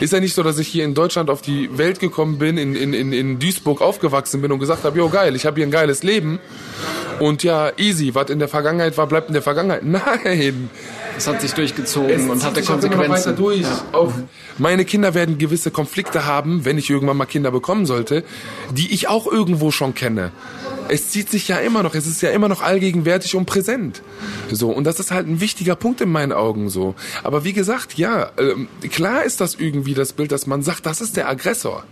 [0.00, 2.74] Ist ja nicht so, dass ich hier in Deutschland auf die Welt gekommen bin, in,
[2.74, 6.02] in, in, Duisburg aufgewachsen bin und gesagt habe, jo geil, ich habe hier ein geiles
[6.02, 6.40] Leben.
[7.18, 9.82] Und ja, easy, was in der Vergangenheit war, bleibt in der Vergangenheit.
[10.24, 10.70] Nein,
[11.16, 13.36] es hat sich durchgezogen es und hatte Konsequenzen.
[13.36, 13.62] Durch.
[13.62, 13.84] Ja.
[13.92, 14.12] Auch
[14.58, 18.24] meine Kinder werden gewisse Konflikte haben, wenn ich irgendwann mal Kinder bekommen sollte,
[18.72, 20.32] die ich auch irgendwo schon kenne.
[20.88, 24.02] Es zieht sich ja immer noch, es ist ja immer noch allgegenwärtig und präsent.
[24.50, 26.94] So, und das ist halt ein wichtiger Punkt in meinen Augen so.
[27.22, 31.00] Aber wie gesagt, ja, äh, klar ist das irgendwie das Bild, dass man sagt, das
[31.00, 31.84] ist der Aggressor.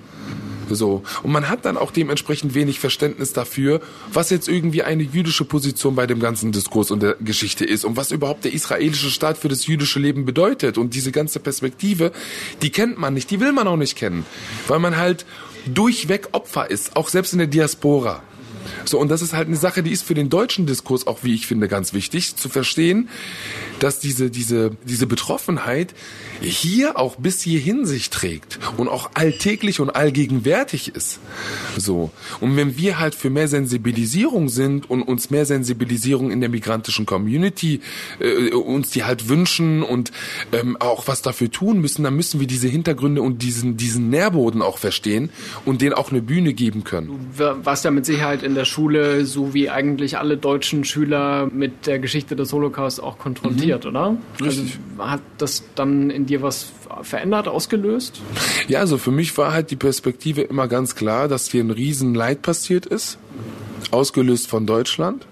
[0.70, 1.02] So.
[1.22, 3.80] Und man hat dann auch dementsprechend wenig Verständnis dafür,
[4.12, 7.96] was jetzt irgendwie eine jüdische Position bei dem ganzen Diskurs und der Geschichte ist und
[7.96, 10.78] was überhaupt der israelische Staat für das jüdische Leben bedeutet.
[10.78, 12.12] Und diese ganze Perspektive,
[12.62, 14.24] die kennt man nicht, die will man auch nicht kennen.
[14.66, 15.26] Weil man halt
[15.66, 18.22] durchweg Opfer ist, auch selbst in der Diaspora.
[18.88, 21.34] So, und das ist halt eine Sache, die ist für den deutschen Diskurs auch, wie
[21.34, 23.08] ich finde, ganz wichtig zu verstehen,
[23.80, 25.94] dass diese, diese, diese Betroffenheit
[26.40, 31.18] hier auch bis hierhin sich trägt und auch alltäglich und allgegenwärtig ist.
[31.76, 32.10] So.
[32.40, 37.06] Und wenn wir halt für mehr Sensibilisierung sind und uns mehr Sensibilisierung in der migrantischen
[37.06, 37.80] Community
[38.20, 40.12] äh, uns die halt wünschen und
[40.52, 44.62] ähm, auch was dafür tun müssen, dann müssen wir diese Hintergründe und diesen, diesen Nährboden
[44.62, 45.30] auch verstehen
[45.64, 47.30] und denen auch eine Bühne geben können.
[47.36, 48.77] Du warst ja mit Sicherheit in der Schule,
[49.24, 53.90] so wie eigentlich alle deutschen Schüler, mit der Geschichte des Holocaust auch konfrontiert, mhm.
[53.90, 54.16] oder?
[54.40, 54.78] Richtig.
[54.98, 58.20] Also hat das dann in dir was verändert, ausgelöst?
[58.68, 62.42] Ja, also für mich war halt die Perspektive immer ganz klar, dass hier ein Riesenleid
[62.42, 63.18] passiert ist,
[63.90, 65.26] ausgelöst von Deutschland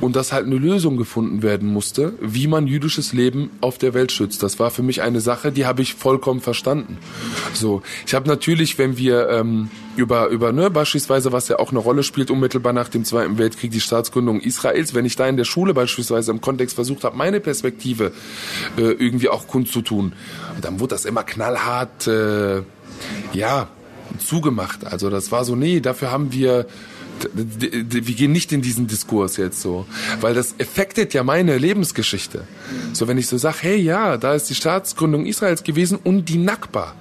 [0.00, 4.12] und dass halt eine Lösung gefunden werden musste, wie man jüdisches Leben auf der Welt
[4.12, 4.42] schützt.
[4.42, 6.98] Das war für mich eine Sache, die habe ich vollkommen verstanden.
[7.52, 11.78] So, ich habe natürlich, wenn wir ähm, über über ne beispielsweise, was ja auch eine
[11.78, 15.44] Rolle spielt, unmittelbar nach dem Zweiten Weltkrieg die Staatsgründung Israels, wenn ich da in der
[15.44, 18.12] Schule beispielsweise im Kontext versucht habe, meine Perspektive
[18.76, 20.12] äh, irgendwie auch kundzutun,
[20.60, 22.62] dann wurde das immer knallhart, äh,
[23.32, 23.68] ja
[24.18, 24.84] zugemacht.
[24.84, 26.66] Also das war so, nee, dafür haben wir
[27.34, 29.86] wir gehen nicht in diesen Diskurs jetzt so,
[30.20, 32.46] weil das effektet ja meine Lebensgeschichte.
[32.92, 36.38] So, wenn ich so sage, hey, ja, da ist die Staatsgründung Israels gewesen und die
[36.38, 36.94] Nakba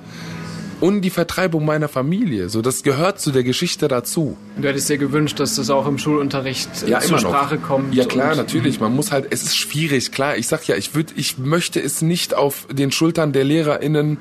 [0.81, 2.49] und die Vertreibung meiner Familie.
[2.49, 4.37] So, das gehört zu der Geschichte dazu.
[4.57, 7.67] Du hättest dir gewünscht, dass das auch im Schulunterricht äh, ja, zur Sprache noch.
[7.67, 7.93] kommt.
[7.93, 8.79] Ja klar, natürlich.
[8.79, 10.37] Man muss halt, es ist schwierig, klar.
[10.37, 14.17] Ich sag ja, ich würde, ich möchte es nicht auf den Schultern der LehrerInnen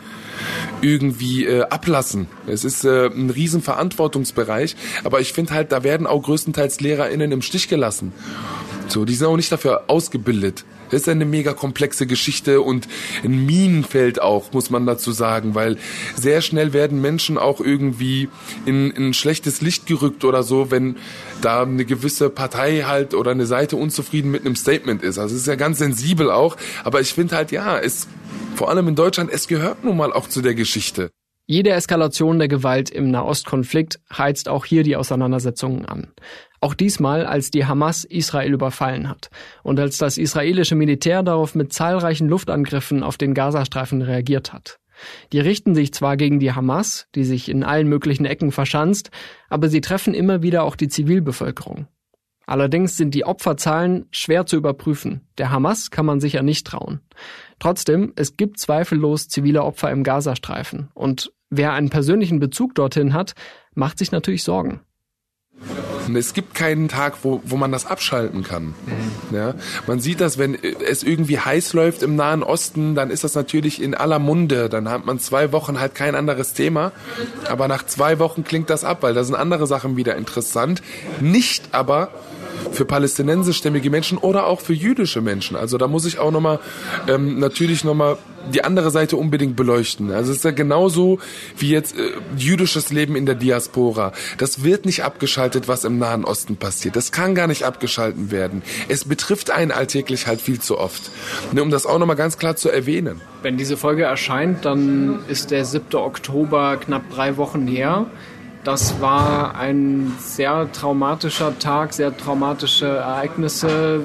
[0.83, 2.27] irgendwie äh, ablassen.
[2.47, 7.33] Es ist äh, ein riesen Verantwortungsbereich, aber ich finde halt, da werden auch größtenteils LehrerInnen
[7.33, 8.13] im Stich gelassen.
[8.89, 10.65] So, die sind auch nicht dafür ausgebildet.
[10.91, 12.89] Das ist eine mega komplexe Geschichte und
[13.25, 15.77] ein Minenfeld auch, muss man dazu sagen, weil
[16.17, 18.29] sehr schnell werden Menschen auch irgendwie
[18.67, 20.97] in, in ein schlechtes Licht gerückt oder so, wenn
[21.41, 25.19] da eine gewisse Partei halt oder eine Seite unzufrieden mit einem Statement ist.
[25.19, 28.09] Also es ist ja ganz sensibel auch, aber ich finde halt, ja, es,
[28.55, 31.11] vor allem in Deutschland, es gehört nun mal auch zu der Geschichte.
[31.51, 36.13] Jede Eskalation der Gewalt im Nahostkonflikt heizt auch hier die Auseinandersetzungen an.
[36.61, 39.31] Auch diesmal, als die Hamas Israel überfallen hat
[39.63, 44.81] und als das israelische Militär darauf mit zahlreichen Luftangriffen auf den Gazastreifen reagiert hat.
[45.33, 49.11] Die richten sich zwar gegen die Hamas, die sich in allen möglichen Ecken verschanzt,
[49.49, 51.87] aber sie treffen immer wieder auch die Zivilbevölkerung.
[52.47, 55.29] Allerdings sind die Opferzahlen schwer zu überprüfen.
[55.37, 57.01] Der Hamas kann man sicher nicht trauen.
[57.59, 63.35] Trotzdem, es gibt zweifellos zivile Opfer im Gazastreifen und wer einen persönlichen Bezug dorthin hat,
[63.75, 64.81] macht sich natürlich Sorgen.
[66.15, 68.75] Es gibt keinen Tag, wo, wo man das abschalten kann.
[68.87, 69.37] Mhm.
[69.37, 69.55] Ja,
[69.87, 73.83] man sieht das, wenn es irgendwie heiß läuft im Nahen Osten, dann ist das natürlich
[73.83, 74.69] in aller Munde.
[74.69, 76.93] Dann hat man zwei Wochen halt kein anderes Thema.
[77.49, 80.83] Aber nach zwei Wochen klingt das ab, weil da sind andere Sachen wieder interessant.
[81.21, 82.09] Nicht aber
[82.73, 85.57] für palästinensischstämmige Menschen oder auch für jüdische Menschen.
[85.57, 86.59] Also da muss ich auch nochmal
[87.09, 88.17] ähm, natürlich nochmal
[88.49, 90.11] die andere Seite unbedingt beleuchten.
[90.11, 91.19] Also es ist ja genauso
[91.57, 94.13] wie jetzt äh, jüdisches Leben in der Diaspora.
[94.39, 96.97] Das wird nicht abgeschaltet, was im Nahen Osten passiert.
[96.97, 98.63] Das kann gar nicht abgeschalten werden.
[98.89, 101.11] Es betrifft einen alltäglich halt viel zu oft.
[101.53, 103.21] Ne, um das auch nochmal ganz klar zu erwähnen.
[103.43, 105.95] Wenn diese Folge erscheint, dann ist der 7.
[105.95, 108.07] Oktober knapp drei Wochen her.
[108.65, 114.03] Das war ein sehr traumatischer Tag, sehr traumatische Ereignisse,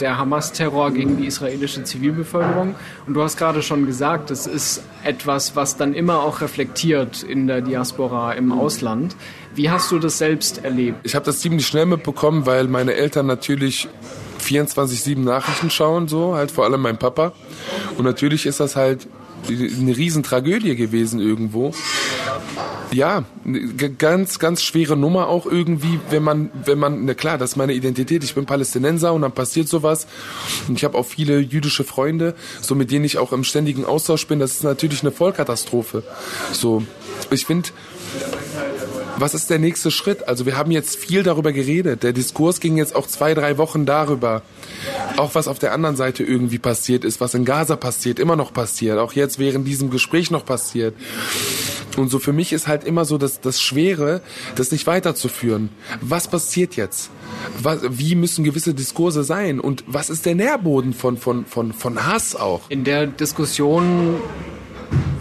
[0.00, 2.74] der Hamas-Terror gegen die israelische Zivilbevölkerung.
[3.06, 7.46] Und du hast gerade schon gesagt, es ist etwas, was dann immer auch reflektiert in
[7.46, 9.16] der Diaspora im Ausland.
[9.54, 10.98] Wie hast du das selbst erlebt?
[11.02, 13.88] Ich habe das ziemlich schnell mitbekommen, weil meine Eltern natürlich
[14.42, 17.32] 24-7 Nachrichten schauen, so halt vor allem mein Papa.
[17.96, 19.06] Und natürlich ist das halt
[19.48, 21.72] eine Riesentragödie gewesen irgendwo
[22.92, 23.24] ja,
[23.98, 27.72] ganz, ganz schwere Nummer auch irgendwie, wenn man, wenn man, na klar, das ist meine
[27.72, 30.06] Identität, ich bin Palästinenser und dann passiert sowas.
[30.68, 34.26] Und ich habe auch viele jüdische Freunde, so mit denen ich auch im ständigen Austausch
[34.26, 34.38] bin.
[34.38, 36.02] Das ist natürlich eine Vollkatastrophe.
[36.52, 36.84] So,
[37.30, 37.70] ich finde,
[39.18, 40.28] was ist der nächste Schritt?
[40.28, 42.02] Also wir haben jetzt viel darüber geredet.
[42.02, 44.42] Der Diskurs ging jetzt auch zwei, drei Wochen darüber.
[45.16, 48.52] Auch was auf der anderen Seite irgendwie passiert ist, was in Gaza passiert, immer noch
[48.52, 48.98] passiert.
[48.98, 50.94] Auch jetzt während diesem Gespräch noch passiert.
[51.96, 54.22] Und so für mich ist halt immer so das, das Schwere,
[54.56, 55.68] das nicht weiterzuführen.
[56.00, 57.10] Was passiert jetzt?
[57.60, 59.60] Was, wie müssen gewisse Diskurse sein?
[59.60, 62.62] Und was ist der Nährboden von, von, von, von Hass auch?
[62.70, 64.16] In der Diskussion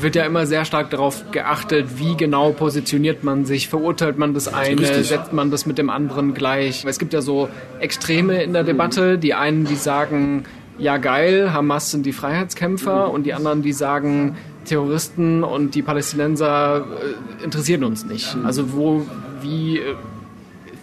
[0.01, 4.47] wird ja immer sehr stark darauf geachtet, wie genau positioniert man sich, verurteilt man das
[4.47, 5.07] eine, Richtig.
[5.07, 6.85] setzt man das mit dem anderen gleich.
[6.85, 10.45] Es gibt ja so Extreme in der Debatte, die einen, die sagen,
[10.77, 14.35] ja geil, Hamas sind die Freiheitskämpfer und die anderen, die sagen,
[14.65, 16.85] Terroristen und die Palästinenser
[17.39, 18.37] äh, interessieren uns nicht.
[18.43, 19.05] Also wo,
[19.41, 19.95] wie äh,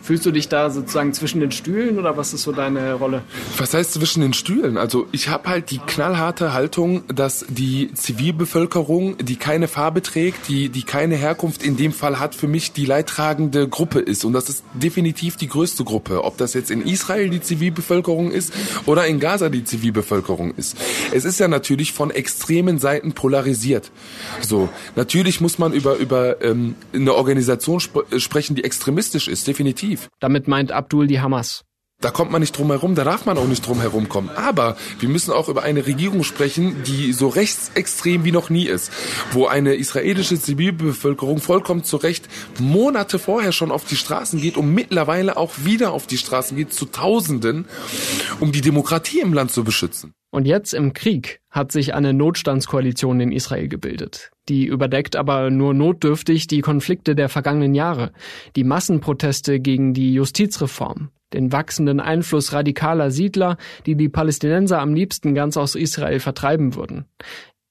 [0.08, 3.20] Fühlst du dich da sozusagen zwischen den Stühlen oder was ist so deine Rolle?
[3.58, 4.78] Was heißt zwischen den Stühlen?
[4.78, 10.70] Also ich habe halt die knallharte Haltung, dass die Zivilbevölkerung, die keine Farbe trägt, die,
[10.70, 14.24] die keine Herkunft in dem Fall hat, für mich die leidtragende Gruppe ist.
[14.24, 16.24] Und das ist definitiv die größte Gruppe.
[16.24, 18.54] Ob das jetzt in Israel die Zivilbevölkerung ist
[18.86, 20.78] oder in Gaza die Zivilbevölkerung ist.
[21.12, 23.90] Es ist ja natürlich von extremen Seiten polarisiert.
[24.40, 29.97] So, natürlich muss man über, über ähm, eine Organisation sp sprechen, die extremistisch ist, definitiv
[29.98, 30.10] aktiv.
[30.20, 31.64] Damit meint Abdul die Hamas.
[32.00, 34.30] Da kommt man nicht drum herum, da darf man auch nicht drum herumkommen.
[34.36, 38.92] Aber wir müssen auch über eine Regierung sprechen, die so rechtsextrem wie noch nie ist,
[39.32, 42.28] wo eine israelische Zivilbevölkerung vollkommen zu Recht
[42.60, 46.72] Monate vorher schon auf die Straßen geht und mittlerweile auch wieder auf die Straßen geht,
[46.72, 47.64] zu Tausenden,
[48.38, 50.12] um die Demokratie im Land zu beschützen.
[50.30, 54.30] Und jetzt im Krieg hat sich eine Notstandskoalition in Israel gebildet.
[54.48, 58.12] Die überdeckt aber nur notdürftig die Konflikte der vergangenen Jahre,
[58.56, 65.34] die Massenproteste gegen die Justizreform, den wachsenden Einfluss radikaler Siedler, die die Palästinenser am liebsten
[65.34, 67.04] ganz aus Israel vertreiben würden.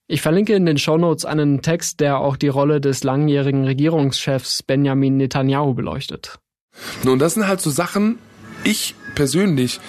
[0.09, 5.17] Ich verlinke in den Shownotes einen Text, der auch die Rolle des langjährigen Regierungschefs Benjamin
[5.17, 6.39] Netanyahu beleuchtet.
[7.05, 8.19] Und das sind halt so Sachen,
[8.63, 9.79] ich persönlich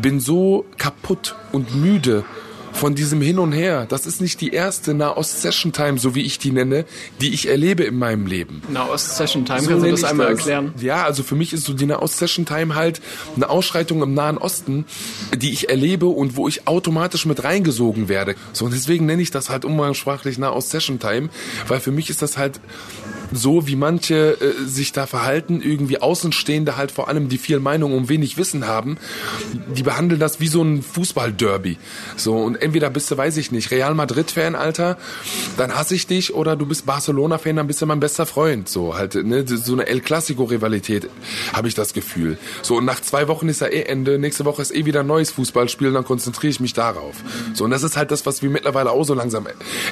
[0.00, 2.24] bin so kaputt und müde
[2.74, 3.86] von diesem Hin und Her.
[3.88, 6.84] Das ist nicht die erste Nahost-Session-Time, so wie ich die nenne,
[7.20, 8.62] die ich erlebe in meinem Leben.
[8.68, 10.38] Nahost-Session-Time, so kannst du das einmal das.
[10.40, 10.74] erklären?
[10.80, 13.00] Ja, also für mich ist so die Nahost-Session-Time halt
[13.36, 14.84] eine Ausschreitung im Nahen Osten,
[15.36, 18.34] die ich erlebe und wo ich automatisch mit reingesogen werde.
[18.52, 21.28] So, und deswegen nenne ich das halt umgangssprachlich Nahost-Session-Time,
[21.68, 22.60] weil für mich ist das halt
[23.32, 27.96] so, wie manche äh, sich da verhalten, irgendwie Außenstehende halt vor allem, die viel Meinung
[27.96, 28.98] und wenig Wissen haben,
[29.74, 31.78] die behandeln das wie so ein Fußball-Derby.
[32.16, 34.98] So, und entweder bist du, weiß ich nicht, Real Madrid-Fan, Alter,
[35.56, 38.68] dann hasse ich dich, oder du bist Barcelona-Fan, dann bist du mein bester Freund.
[38.68, 41.08] So, halt, ne, so eine El Clasico-Rivalität,
[41.52, 42.38] habe ich das Gefühl.
[42.62, 45.06] So, und nach zwei Wochen ist ja eh Ende, nächste Woche ist eh wieder ein
[45.06, 47.16] neues Fußballspiel, dann konzentriere ich mich darauf.
[47.54, 49.46] So, und das ist halt das, was wir mittlerweile auch so langsam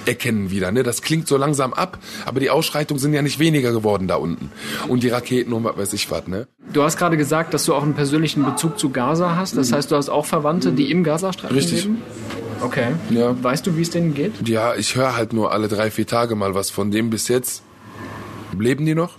[0.07, 3.73] erkennen wieder, ne, das klingt so langsam ab, aber die Ausschreitungen sind ja nicht weniger
[3.73, 4.51] geworden da unten.
[4.89, 6.47] Und die Raketen und was weiß ich was, ne.
[6.73, 9.57] Du hast gerade gesagt, dass du auch einen persönlichen Bezug zu Gaza hast.
[9.57, 11.85] Das heißt, du hast auch Verwandte, die im Gazastreifen Richtig.
[11.85, 12.03] leben?
[12.61, 12.89] Okay.
[13.11, 13.35] Ja.
[13.43, 14.49] Weißt du, wie es denen geht?
[14.49, 17.63] Ja, ich höre halt nur alle drei, vier Tage mal was von dem bis jetzt.
[18.59, 19.17] Leben die noch?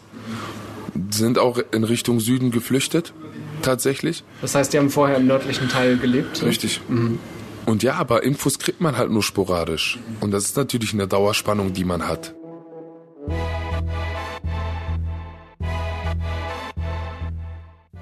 [1.09, 3.13] Sind auch in Richtung Süden geflüchtet,
[3.61, 4.23] tatsächlich.
[4.41, 6.43] Das heißt, die haben vorher im nördlichen Teil gelebt?
[6.43, 6.81] Richtig.
[6.87, 7.19] Mhm.
[7.65, 9.99] Und ja, aber Infos kriegt man halt nur sporadisch.
[10.19, 12.35] Und das ist natürlich eine Dauerspannung, die man hat.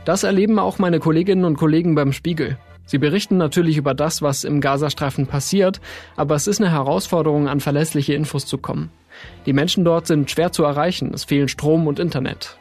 [0.06, 2.58] Das erleben auch meine Kolleginnen und Kollegen beim Spiegel.
[2.86, 5.80] Sie berichten natürlich über das, was im Gazastreifen passiert,
[6.16, 8.92] aber es ist eine Herausforderung, an verlässliche Infos zu kommen.
[9.46, 12.58] Die Menschen dort sind schwer zu erreichen, es fehlen Strom und Internet.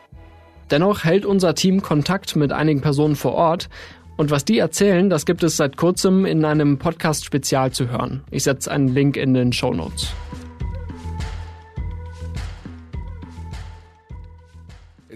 [0.71, 3.69] Dennoch hält unser Team Kontakt mit einigen Personen vor Ort
[4.17, 8.23] und was die erzählen, das gibt es seit kurzem in einem Podcast-Spezial zu hören.
[8.31, 10.13] Ich setze einen Link in den Show Notes.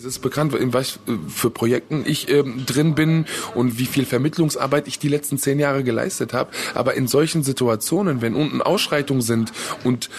[0.05, 4.87] Es ist bekannt, in was für Projekten ich ähm, drin bin und wie viel Vermittlungsarbeit
[4.87, 6.51] ich die letzten zehn Jahre geleistet habe.
[6.75, 10.11] Aber in solchen Situationen, wenn unten Ausschreitungen sind und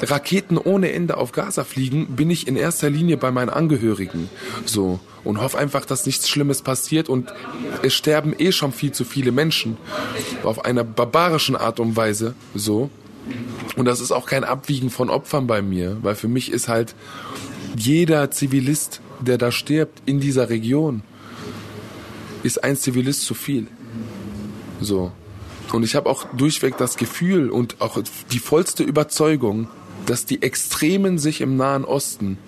[0.00, 4.30] Raketen ohne Ende auf Gaza fliegen, bin ich in erster Linie bei meinen Angehörigen.
[4.64, 5.00] So.
[5.24, 7.32] Und hoffe einfach, dass nichts Schlimmes passiert und
[7.82, 9.76] es sterben eh schon viel zu viele Menschen.
[10.44, 12.36] Auf einer barbarischen Art und Weise.
[12.54, 12.90] So.
[13.74, 16.94] Und das ist auch kein Abwiegen von Opfern bei mir, weil für mich ist halt
[17.76, 21.02] jeder Zivilist, der da stirbt in dieser Region,
[22.42, 23.66] ist ein Zivilist zu viel.
[24.80, 25.12] So.
[25.72, 28.02] Und ich habe auch durchweg das Gefühl und auch
[28.32, 29.68] die vollste Überzeugung,
[30.06, 32.38] dass die Extremen sich im Nahen Osten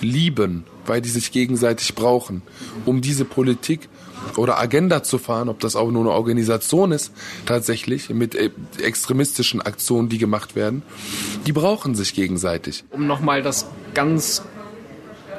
[0.00, 2.42] lieben, weil die sich gegenseitig brauchen,
[2.86, 3.88] um diese Politik
[4.36, 7.12] oder Agenda zu fahren, ob das auch nur eine Organisation ist,
[7.44, 10.82] tatsächlich mit äh, extremistischen Aktionen, die gemacht werden,
[11.46, 12.84] die brauchen sich gegenseitig.
[12.90, 14.42] Um nochmal das ganz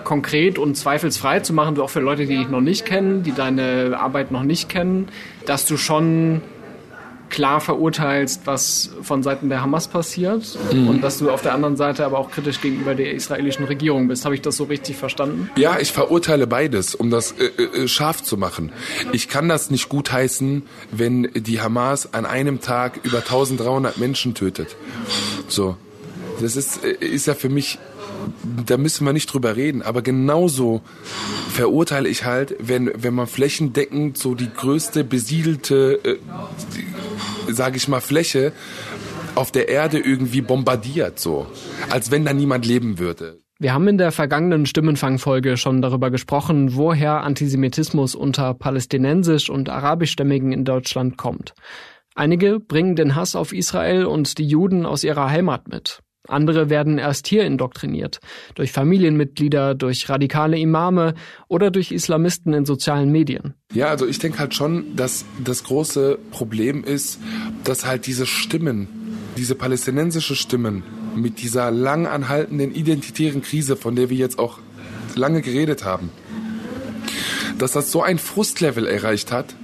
[0.04, 3.98] konkret und zweifelsfrei zu machen, auch für Leute, die dich noch nicht kennen, die deine
[4.00, 5.08] Arbeit noch nicht kennen,
[5.46, 6.42] dass du schon
[7.34, 10.88] klar verurteilst, was von Seiten der Hamas passiert mhm.
[10.88, 14.24] und dass du auf der anderen Seite aber auch kritisch gegenüber der israelischen Regierung bist.
[14.24, 15.50] Habe ich das so richtig verstanden?
[15.56, 18.72] Ja, ich verurteile beides, um das äh, äh, scharf zu machen.
[19.14, 20.62] Ich kann das nicht gutheißen,
[20.92, 24.76] wenn die Hamas an einem Tag über 1300 Menschen tötet.
[25.48, 25.76] So.
[26.40, 27.80] Das ist, äh, ist ja für mich
[28.66, 29.82] da müssen wir nicht drüber reden.
[29.82, 30.82] Aber genauso
[31.50, 36.18] verurteile ich halt, wenn, wenn man flächendeckend so die größte besiedelte, äh,
[37.52, 38.54] sage ich mal, Fläche
[39.36, 41.48] auf der Erde irgendwie bombardiert, so.
[41.90, 43.40] Als wenn da niemand leben würde.
[43.60, 50.52] Wir haben in der vergangenen Stimmenfangfolge schon darüber gesprochen, woher Antisemitismus unter palästinensisch und arabischstämmigen
[50.52, 51.54] in Deutschland kommt.
[52.16, 56.02] Einige bringen den Hass auf Israel und die Juden aus ihrer Heimat mit.
[56.28, 58.20] Andere werden erst hier indoktriniert,
[58.56, 61.16] durch Familienmitglieder, durch radikale Imame
[61.50, 63.56] oder durch Islamisten in sozialen Medien.
[63.74, 67.20] Ja, also ich denke halt schon, dass das große Problem ist,
[67.66, 68.88] dass halt diese Stimmen,
[69.36, 70.84] diese palästinensische Stimmen
[71.16, 74.60] mit dieser lang anhaltenden identitären Krise, von der wir jetzt auch
[75.16, 76.10] lange geredet haben,
[77.58, 79.56] dass das so ein Frustlevel erreicht hat,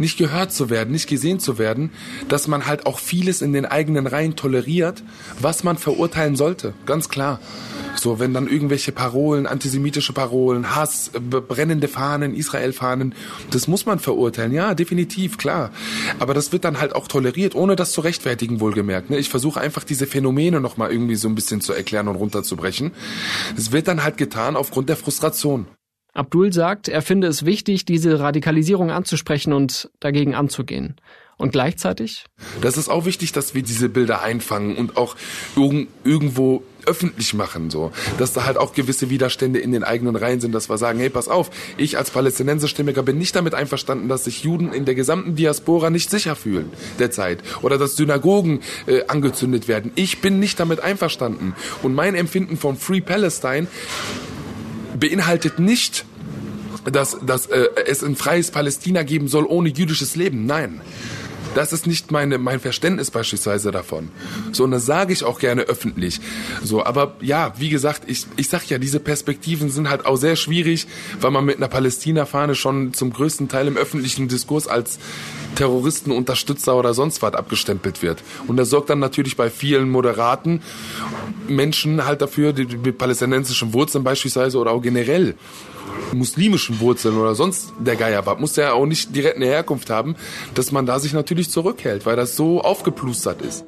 [0.00, 1.90] nicht gehört zu werden, nicht gesehen zu werden,
[2.28, 5.02] dass man halt auch vieles in den eigenen Reihen toleriert,
[5.40, 7.40] was man verurteilen sollte, ganz klar.
[7.94, 13.14] So, wenn dann irgendwelche Parolen, antisemitische Parolen, Hass, brennende Fahnen, Israel-Fahnen,
[13.50, 15.70] das muss man verurteilen, ja, definitiv, klar.
[16.18, 19.10] Aber das wird dann halt auch toleriert, ohne das zu rechtfertigen, wohlgemerkt.
[19.10, 19.18] Ne?
[19.18, 22.92] Ich versuche einfach diese Phänomene nochmal irgendwie so ein bisschen zu erklären und runterzubrechen.
[23.56, 25.66] Es wird dann halt getan aufgrund der Frustration.
[26.16, 30.96] Abdul sagt, er finde es wichtig, diese Radikalisierung anzusprechen und dagegen anzugehen.
[31.38, 32.24] Und gleichzeitig?
[32.62, 35.16] Das ist auch wichtig, dass wir diese Bilder einfangen und auch
[35.54, 37.92] irgendwo öffentlich machen, so.
[38.16, 41.10] Dass da halt auch gewisse Widerstände in den eigenen Reihen sind, dass wir sagen, hey,
[41.10, 45.34] pass auf, ich als Palästinenserstimmiger bin nicht damit einverstanden, dass sich Juden in der gesamten
[45.36, 49.90] Diaspora nicht sicher fühlen derzeit oder dass Synagogen äh, angezündet werden.
[49.94, 51.54] Ich bin nicht damit einverstanden.
[51.82, 53.66] Und mein Empfinden vom Free Palestine
[54.96, 56.04] beinhaltet nicht,
[56.84, 60.46] dass, dass äh, es ein freies Palästina geben soll ohne jüdisches Leben.
[60.46, 60.80] Nein.
[61.56, 64.10] Das ist nicht meine, mein Verständnis beispielsweise davon.
[64.52, 66.20] So, und das sage ich auch gerne öffentlich.
[66.62, 70.36] So, aber ja, wie gesagt, ich, ich sag ja, diese Perspektiven sind halt auch sehr
[70.36, 70.86] schwierig,
[71.18, 74.98] weil man mit einer Palästina-Fahne schon zum größten Teil im öffentlichen Diskurs als
[75.56, 78.22] Terroristenunterstützer oder sonst was abgestempelt wird.
[78.46, 80.62] Und das sorgt dann natürlich bei vielen moderaten
[81.48, 85.34] Menschen halt dafür, die mit palästinensischen Wurzeln beispielsweise oder auch generell
[86.12, 90.16] muslimischen Wurzeln oder sonst der Geier war, muss ja auch nicht direkt eine Herkunft haben,
[90.54, 93.64] dass man da sich natürlich zurückhält, weil das so aufgeplustert ist.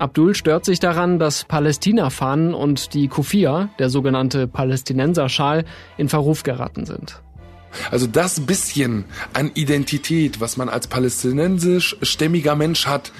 [0.00, 5.66] Abdul stört sich daran, dass Palästina-Fahnen und die Kufia, der sogenannte Palästinenserschal,
[5.98, 7.20] in Verruf geraten sind.
[7.90, 13.12] Also das bisschen an Identität, was man als palästinensisch stämmiger Mensch hat,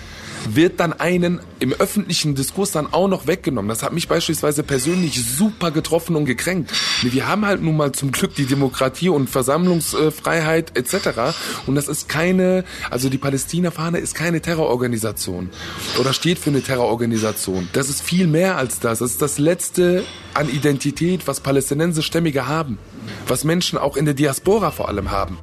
[0.49, 3.69] wird dann einen im öffentlichen Diskurs dann auch noch weggenommen.
[3.69, 6.73] Das hat mich beispielsweise persönlich super getroffen und gekränkt.
[7.03, 11.37] Wir haben halt nun mal zum Glück die Demokratie und Versammlungsfreiheit etc.
[11.67, 15.51] Und das ist keine, also die Palästina-Fahne ist keine Terrororganisation
[15.99, 17.69] oder steht für eine Terrororganisation.
[17.73, 19.01] Das ist viel mehr als das.
[19.01, 22.79] Das ist das letzte an Identität, was palästinensisch-Stämmige haben,
[23.27, 25.39] was Menschen auch in der Diaspora vor allem haben.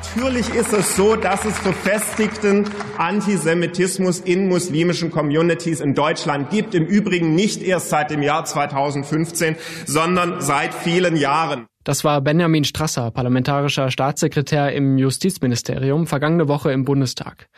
[0.00, 2.64] Natürlich ist es so, dass es verfestigten
[2.96, 6.74] Antisemitismus in muslimischen Communities in Deutschland gibt.
[6.74, 11.66] Im Übrigen nicht erst seit dem Jahr 2015, sondern seit vielen Jahren.
[11.84, 17.48] Das war Benjamin Strasser, parlamentarischer Staatssekretär im Justizministerium, vergangene Woche im Bundestag.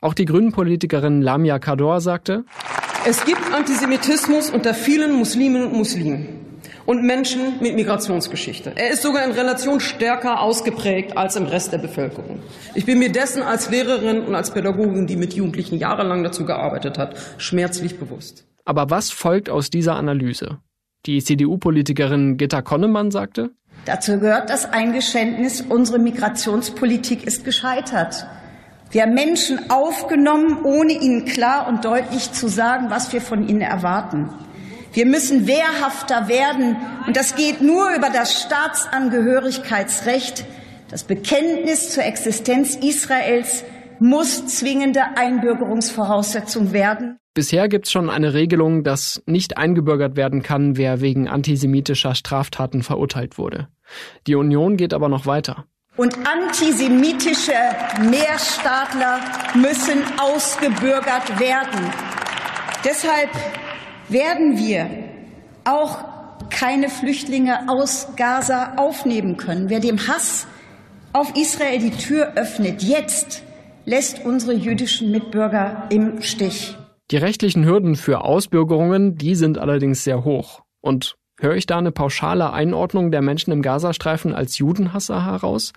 [0.00, 2.44] Auch die Grünen-Politikerin Lamia Kador sagte,
[3.06, 6.46] es gibt Antisemitismus unter vielen Musliminnen und Muslimen
[6.86, 8.72] und Menschen mit Migrationsgeschichte.
[8.76, 12.40] Er ist sogar in Relation stärker ausgeprägt als im Rest der Bevölkerung.
[12.74, 16.96] Ich bin mir dessen als Lehrerin und als Pädagogin, die mit Jugendlichen jahrelang dazu gearbeitet
[16.96, 18.46] hat, schmerzlich bewusst.
[18.64, 20.58] Aber was folgt aus dieser Analyse?
[21.06, 23.50] Die CDU-Politikerin Gitta Konnemann sagte,
[23.84, 28.26] Dazu gehört das Eingeständnis, unsere Migrationspolitik ist gescheitert.
[28.90, 33.60] Wir haben Menschen aufgenommen, ohne ihnen klar und deutlich zu sagen, was wir von ihnen
[33.60, 34.30] erwarten.
[34.96, 40.46] Wir müssen wehrhafter werden, und das geht nur über das Staatsangehörigkeitsrecht.
[40.88, 43.62] Das Bekenntnis zur Existenz Israels
[43.98, 47.18] muss zwingende Einbürgerungsvoraussetzung werden.
[47.34, 52.82] Bisher gibt es schon eine Regelung, dass nicht eingebürgert werden kann, wer wegen antisemitischer Straftaten
[52.82, 53.68] verurteilt wurde.
[54.26, 55.66] Die Union geht aber noch weiter.
[55.98, 57.52] Und antisemitische
[58.00, 59.20] Mehrstaatler
[59.56, 61.92] müssen ausgebürgert werden.
[62.82, 63.28] Deshalb
[64.08, 64.88] werden wir
[65.64, 66.04] auch
[66.50, 69.68] keine Flüchtlinge aus Gaza aufnehmen können.
[69.68, 70.46] Wer dem Hass
[71.12, 73.42] auf Israel die Tür öffnet, jetzt
[73.84, 76.76] lässt unsere jüdischen Mitbürger im Stich.
[77.10, 80.62] Die rechtlichen Hürden für Ausbürgerungen, die sind allerdings sehr hoch.
[80.80, 85.72] Und höre ich da eine pauschale Einordnung der Menschen im Gazastreifen als Judenhasser heraus?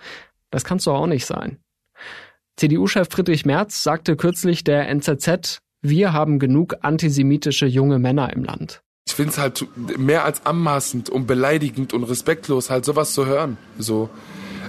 [0.50, 1.58] Das kann's doch auch nicht sein.
[2.56, 8.82] CDU-Chef Friedrich Merz sagte kürzlich der NZZ, wir haben genug antisemitische junge Männer im Land.
[9.06, 9.66] Ich finde es halt
[9.98, 13.56] mehr als anmaßend und beleidigend und respektlos, halt sowas zu hören.
[13.78, 14.08] So.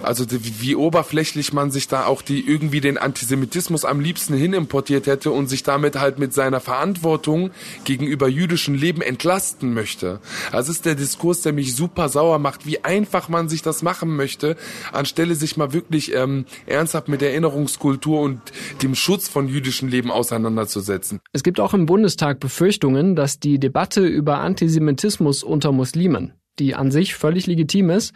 [0.03, 5.31] Also wie oberflächlich man sich da auch die irgendwie den Antisemitismus am liebsten hinimportiert hätte
[5.31, 7.51] und sich damit halt mit seiner Verantwortung
[7.83, 10.19] gegenüber jüdischen Leben entlasten möchte.
[10.51, 14.15] Das ist der Diskurs, der mich super sauer macht, wie einfach man sich das machen
[14.15, 14.55] möchte,
[14.91, 18.41] anstelle sich mal wirklich ähm, ernsthaft mit Erinnerungskultur und
[18.81, 21.19] dem Schutz von jüdischen Leben auseinanderzusetzen.
[21.33, 26.91] Es gibt auch im Bundestag Befürchtungen, dass die Debatte über Antisemitismus unter Muslimen, die an
[26.91, 28.13] sich völlig legitim ist,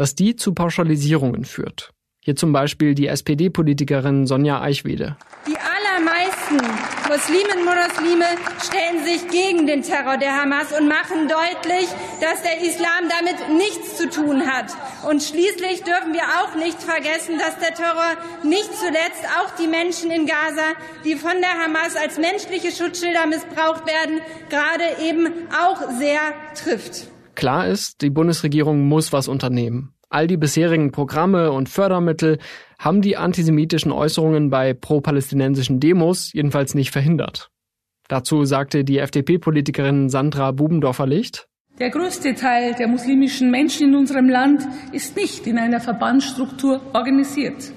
[0.00, 1.92] dass die zu Pauschalisierungen führt.
[2.24, 5.18] Hier zum Beispiel die SPD-Politikerin Sonja Eichwede.
[5.46, 6.56] Die allermeisten
[7.06, 8.24] Musliminnen und Muslime
[8.64, 11.86] stellen sich gegen den Terror der Hamas und machen deutlich,
[12.18, 14.74] dass der Islam damit nichts zu tun hat.
[15.06, 20.10] Und schließlich dürfen wir auch nicht vergessen, dass der Terror nicht zuletzt auch die Menschen
[20.10, 20.64] in Gaza,
[21.04, 26.20] die von der Hamas als menschliche Schutzschilder missbraucht werden, gerade eben auch sehr
[26.54, 27.10] trifft.
[27.40, 29.94] Klar ist, die Bundesregierung muss was unternehmen.
[30.10, 32.38] All die bisherigen Programme und Fördermittel
[32.78, 37.48] haben die antisemitischen Äußerungen bei pro-palästinensischen Demos jedenfalls nicht verhindert.
[38.08, 44.60] Dazu sagte die FDP-Politikerin Sandra Bubendorfer-Licht, der größte Teil der muslimischen Menschen in unserem Land
[44.92, 47.72] ist nicht in einer Verbandsstruktur organisiert.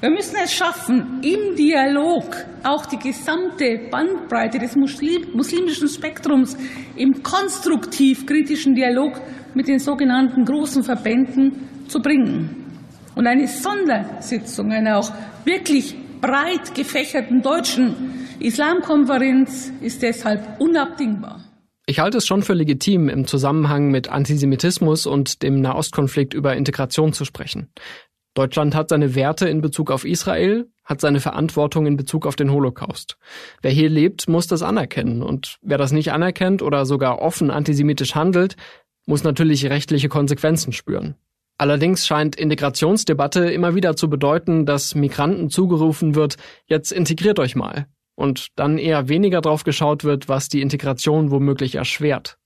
[0.00, 2.24] Wir müssen es schaffen, im Dialog
[2.62, 6.56] auch die gesamte Bandbreite des muslimischen Spektrums
[6.94, 9.20] im konstruktiv-kritischen Dialog
[9.54, 12.64] mit den sogenannten großen Verbänden zu bringen.
[13.16, 15.10] Und eine Sondersitzung einer auch
[15.44, 21.40] wirklich breit gefächerten deutschen Islamkonferenz ist deshalb unabdingbar.
[21.86, 27.12] Ich halte es schon für legitim, im Zusammenhang mit Antisemitismus und dem Nahostkonflikt über Integration
[27.14, 27.72] zu sprechen.
[28.38, 32.52] Deutschland hat seine Werte in Bezug auf Israel, hat seine Verantwortung in Bezug auf den
[32.52, 33.18] Holocaust.
[33.62, 35.24] Wer hier lebt, muss das anerkennen.
[35.24, 38.54] Und wer das nicht anerkennt oder sogar offen antisemitisch handelt,
[39.06, 41.16] muss natürlich rechtliche Konsequenzen spüren.
[41.56, 46.36] Allerdings scheint Integrationsdebatte immer wieder zu bedeuten, dass Migranten zugerufen wird,
[46.66, 47.88] jetzt integriert euch mal.
[48.14, 52.38] Und dann eher weniger drauf geschaut wird, was die Integration womöglich erschwert.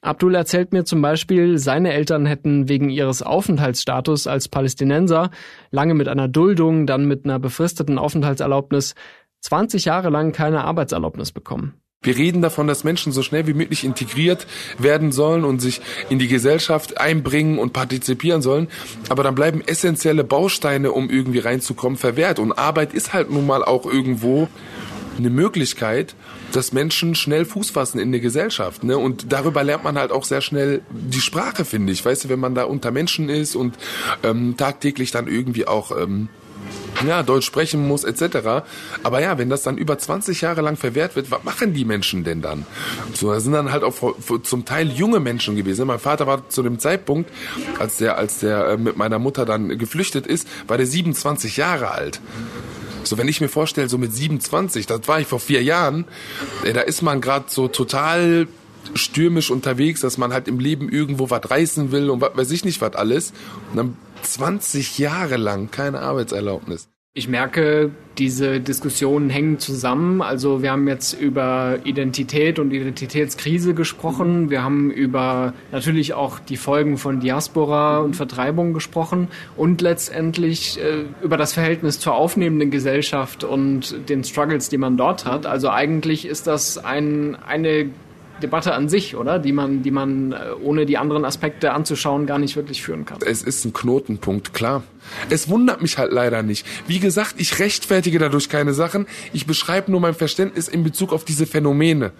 [0.00, 5.30] Abdul erzählt mir zum Beispiel, seine Eltern hätten wegen ihres Aufenthaltsstatus als Palästinenser
[5.70, 8.94] lange mit einer Duldung, dann mit einer befristeten Aufenthaltserlaubnis
[9.40, 11.74] 20 Jahre lang keine Arbeitserlaubnis bekommen.
[12.00, 14.46] Wir reden davon, dass Menschen so schnell wie möglich integriert
[14.78, 18.68] werden sollen und sich in die Gesellschaft einbringen und partizipieren sollen.
[19.08, 22.38] Aber dann bleiben essentielle Bausteine, um irgendwie reinzukommen, verwehrt.
[22.38, 24.48] Und Arbeit ist halt nun mal auch irgendwo
[25.18, 26.14] eine Möglichkeit,
[26.52, 28.84] dass Menschen schnell Fuß fassen in der Gesellschaft.
[28.84, 28.96] Ne?
[28.96, 32.04] Und darüber lernt man halt auch sehr schnell die Sprache, finde ich.
[32.04, 33.76] Weißt du, wenn man da unter Menschen ist und
[34.22, 36.28] ähm, tagtäglich dann irgendwie auch ähm,
[37.06, 38.64] ja, Deutsch sprechen muss, etc.
[39.02, 42.24] Aber ja, wenn das dann über 20 Jahre lang verwehrt wird, was machen die Menschen
[42.24, 42.66] denn dann?
[43.14, 43.94] So, da sind dann halt auch
[44.42, 45.86] zum Teil junge Menschen gewesen.
[45.86, 47.30] Mein Vater war zu dem Zeitpunkt,
[47.78, 51.90] als der, als der äh, mit meiner Mutter dann geflüchtet ist, war der 27 Jahre
[51.90, 52.20] alt.
[53.08, 56.04] So, wenn ich mir vorstelle, so mit 27, das war ich vor vier Jahren,
[56.64, 58.48] ey, da ist man gerade so total
[58.94, 62.64] stürmisch unterwegs, dass man halt im Leben irgendwo was reißen will und was weiß ich
[62.64, 63.32] nicht was alles.
[63.70, 66.88] Und dann 20 Jahre lang keine Arbeitserlaubnis.
[67.18, 70.22] Ich merke, diese Diskussionen hängen zusammen.
[70.22, 74.50] Also wir haben jetzt über Identität und Identitätskrise gesprochen.
[74.50, 81.06] Wir haben über natürlich auch die Folgen von Diaspora und Vertreibung gesprochen und letztendlich äh,
[81.20, 85.44] über das Verhältnis zur aufnehmenden Gesellschaft und den Struggles, die man dort hat.
[85.44, 87.90] Also eigentlich ist das ein, eine
[88.42, 89.38] Debatte an sich, oder?
[89.38, 93.18] Die man, die man äh, ohne die anderen Aspekte anzuschauen gar nicht wirklich führen kann.
[93.24, 94.82] Es ist ein Knotenpunkt, klar.
[95.30, 96.66] Es wundert mich halt leider nicht.
[96.86, 99.06] Wie gesagt, ich rechtfertige dadurch keine Sachen.
[99.32, 102.12] Ich beschreibe nur mein Verständnis in Bezug auf diese Phänomene.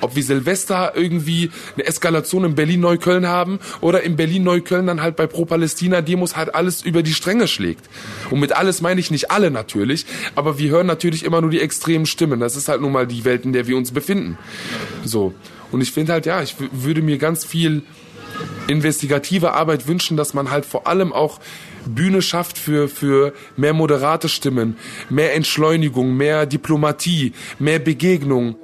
[0.00, 5.26] Ob wir Silvester irgendwie eine Eskalation in Berlin-Neukölln haben oder in Berlin-Neukölln dann halt bei
[5.26, 7.88] Pro-Palästina-Demos halt alles über die Stränge schlägt.
[8.30, 11.60] Und mit alles meine ich nicht alle natürlich, aber wir hören natürlich immer nur die
[11.60, 12.40] extremen Stimmen.
[12.40, 14.38] Das ist halt nun mal die Welt, in der wir uns befinden.
[15.04, 15.34] So.
[15.72, 17.82] Und ich finde halt, ja, ich würde mir ganz viel
[18.68, 21.40] investigative Arbeit wünschen, dass man halt vor allem auch
[21.86, 24.76] Bühne schafft für, für mehr moderate Stimmen,
[25.08, 28.56] mehr Entschleunigung, mehr Diplomatie, mehr Begegnung.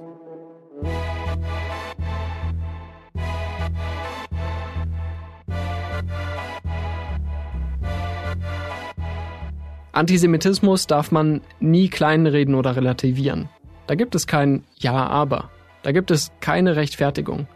[9.92, 13.50] Antisemitismus darf man nie kleinreden oder relativieren.
[13.86, 15.50] Da gibt es kein Ja, aber.
[15.82, 17.46] Da gibt es keine Rechtfertigung.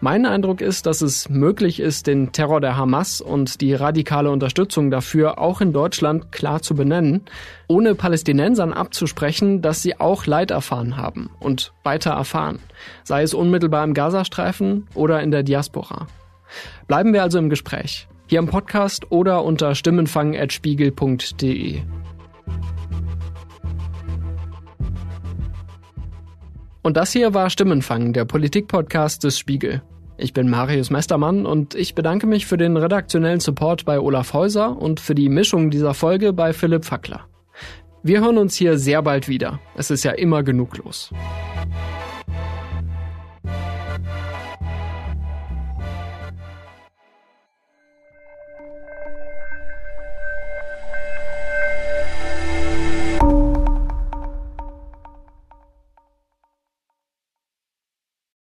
[0.00, 4.90] Mein Eindruck ist, dass es möglich ist, den Terror der Hamas und die radikale Unterstützung
[4.90, 7.22] dafür auch in Deutschland klar zu benennen,
[7.68, 12.58] ohne Palästinensern abzusprechen, dass sie auch Leid erfahren haben und weiter erfahren,
[13.04, 16.08] sei es unmittelbar im Gazastreifen oder in der Diaspora.
[16.88, 21.82] Bleiben wir also im Gespräch, hier im Podcast oder unter stimmenfang.spiegel.de.
[26.86, 29.82] Und das hier war Stimmenfang, der Politikpodcast des Spiegel.
[30.18, 34.80] Ich bin Marius Mestermann und ich bedanke mich für den redaktionellen Support bei Olaf Häuser
[34.80, 37.26] und für die Mischung dieser Folge bei Philipp Fackler.
[38.04, 39.58] Wir hören uns hier sehr bald wieder.
[39.74, 41.10] Es ist ja immer genug los.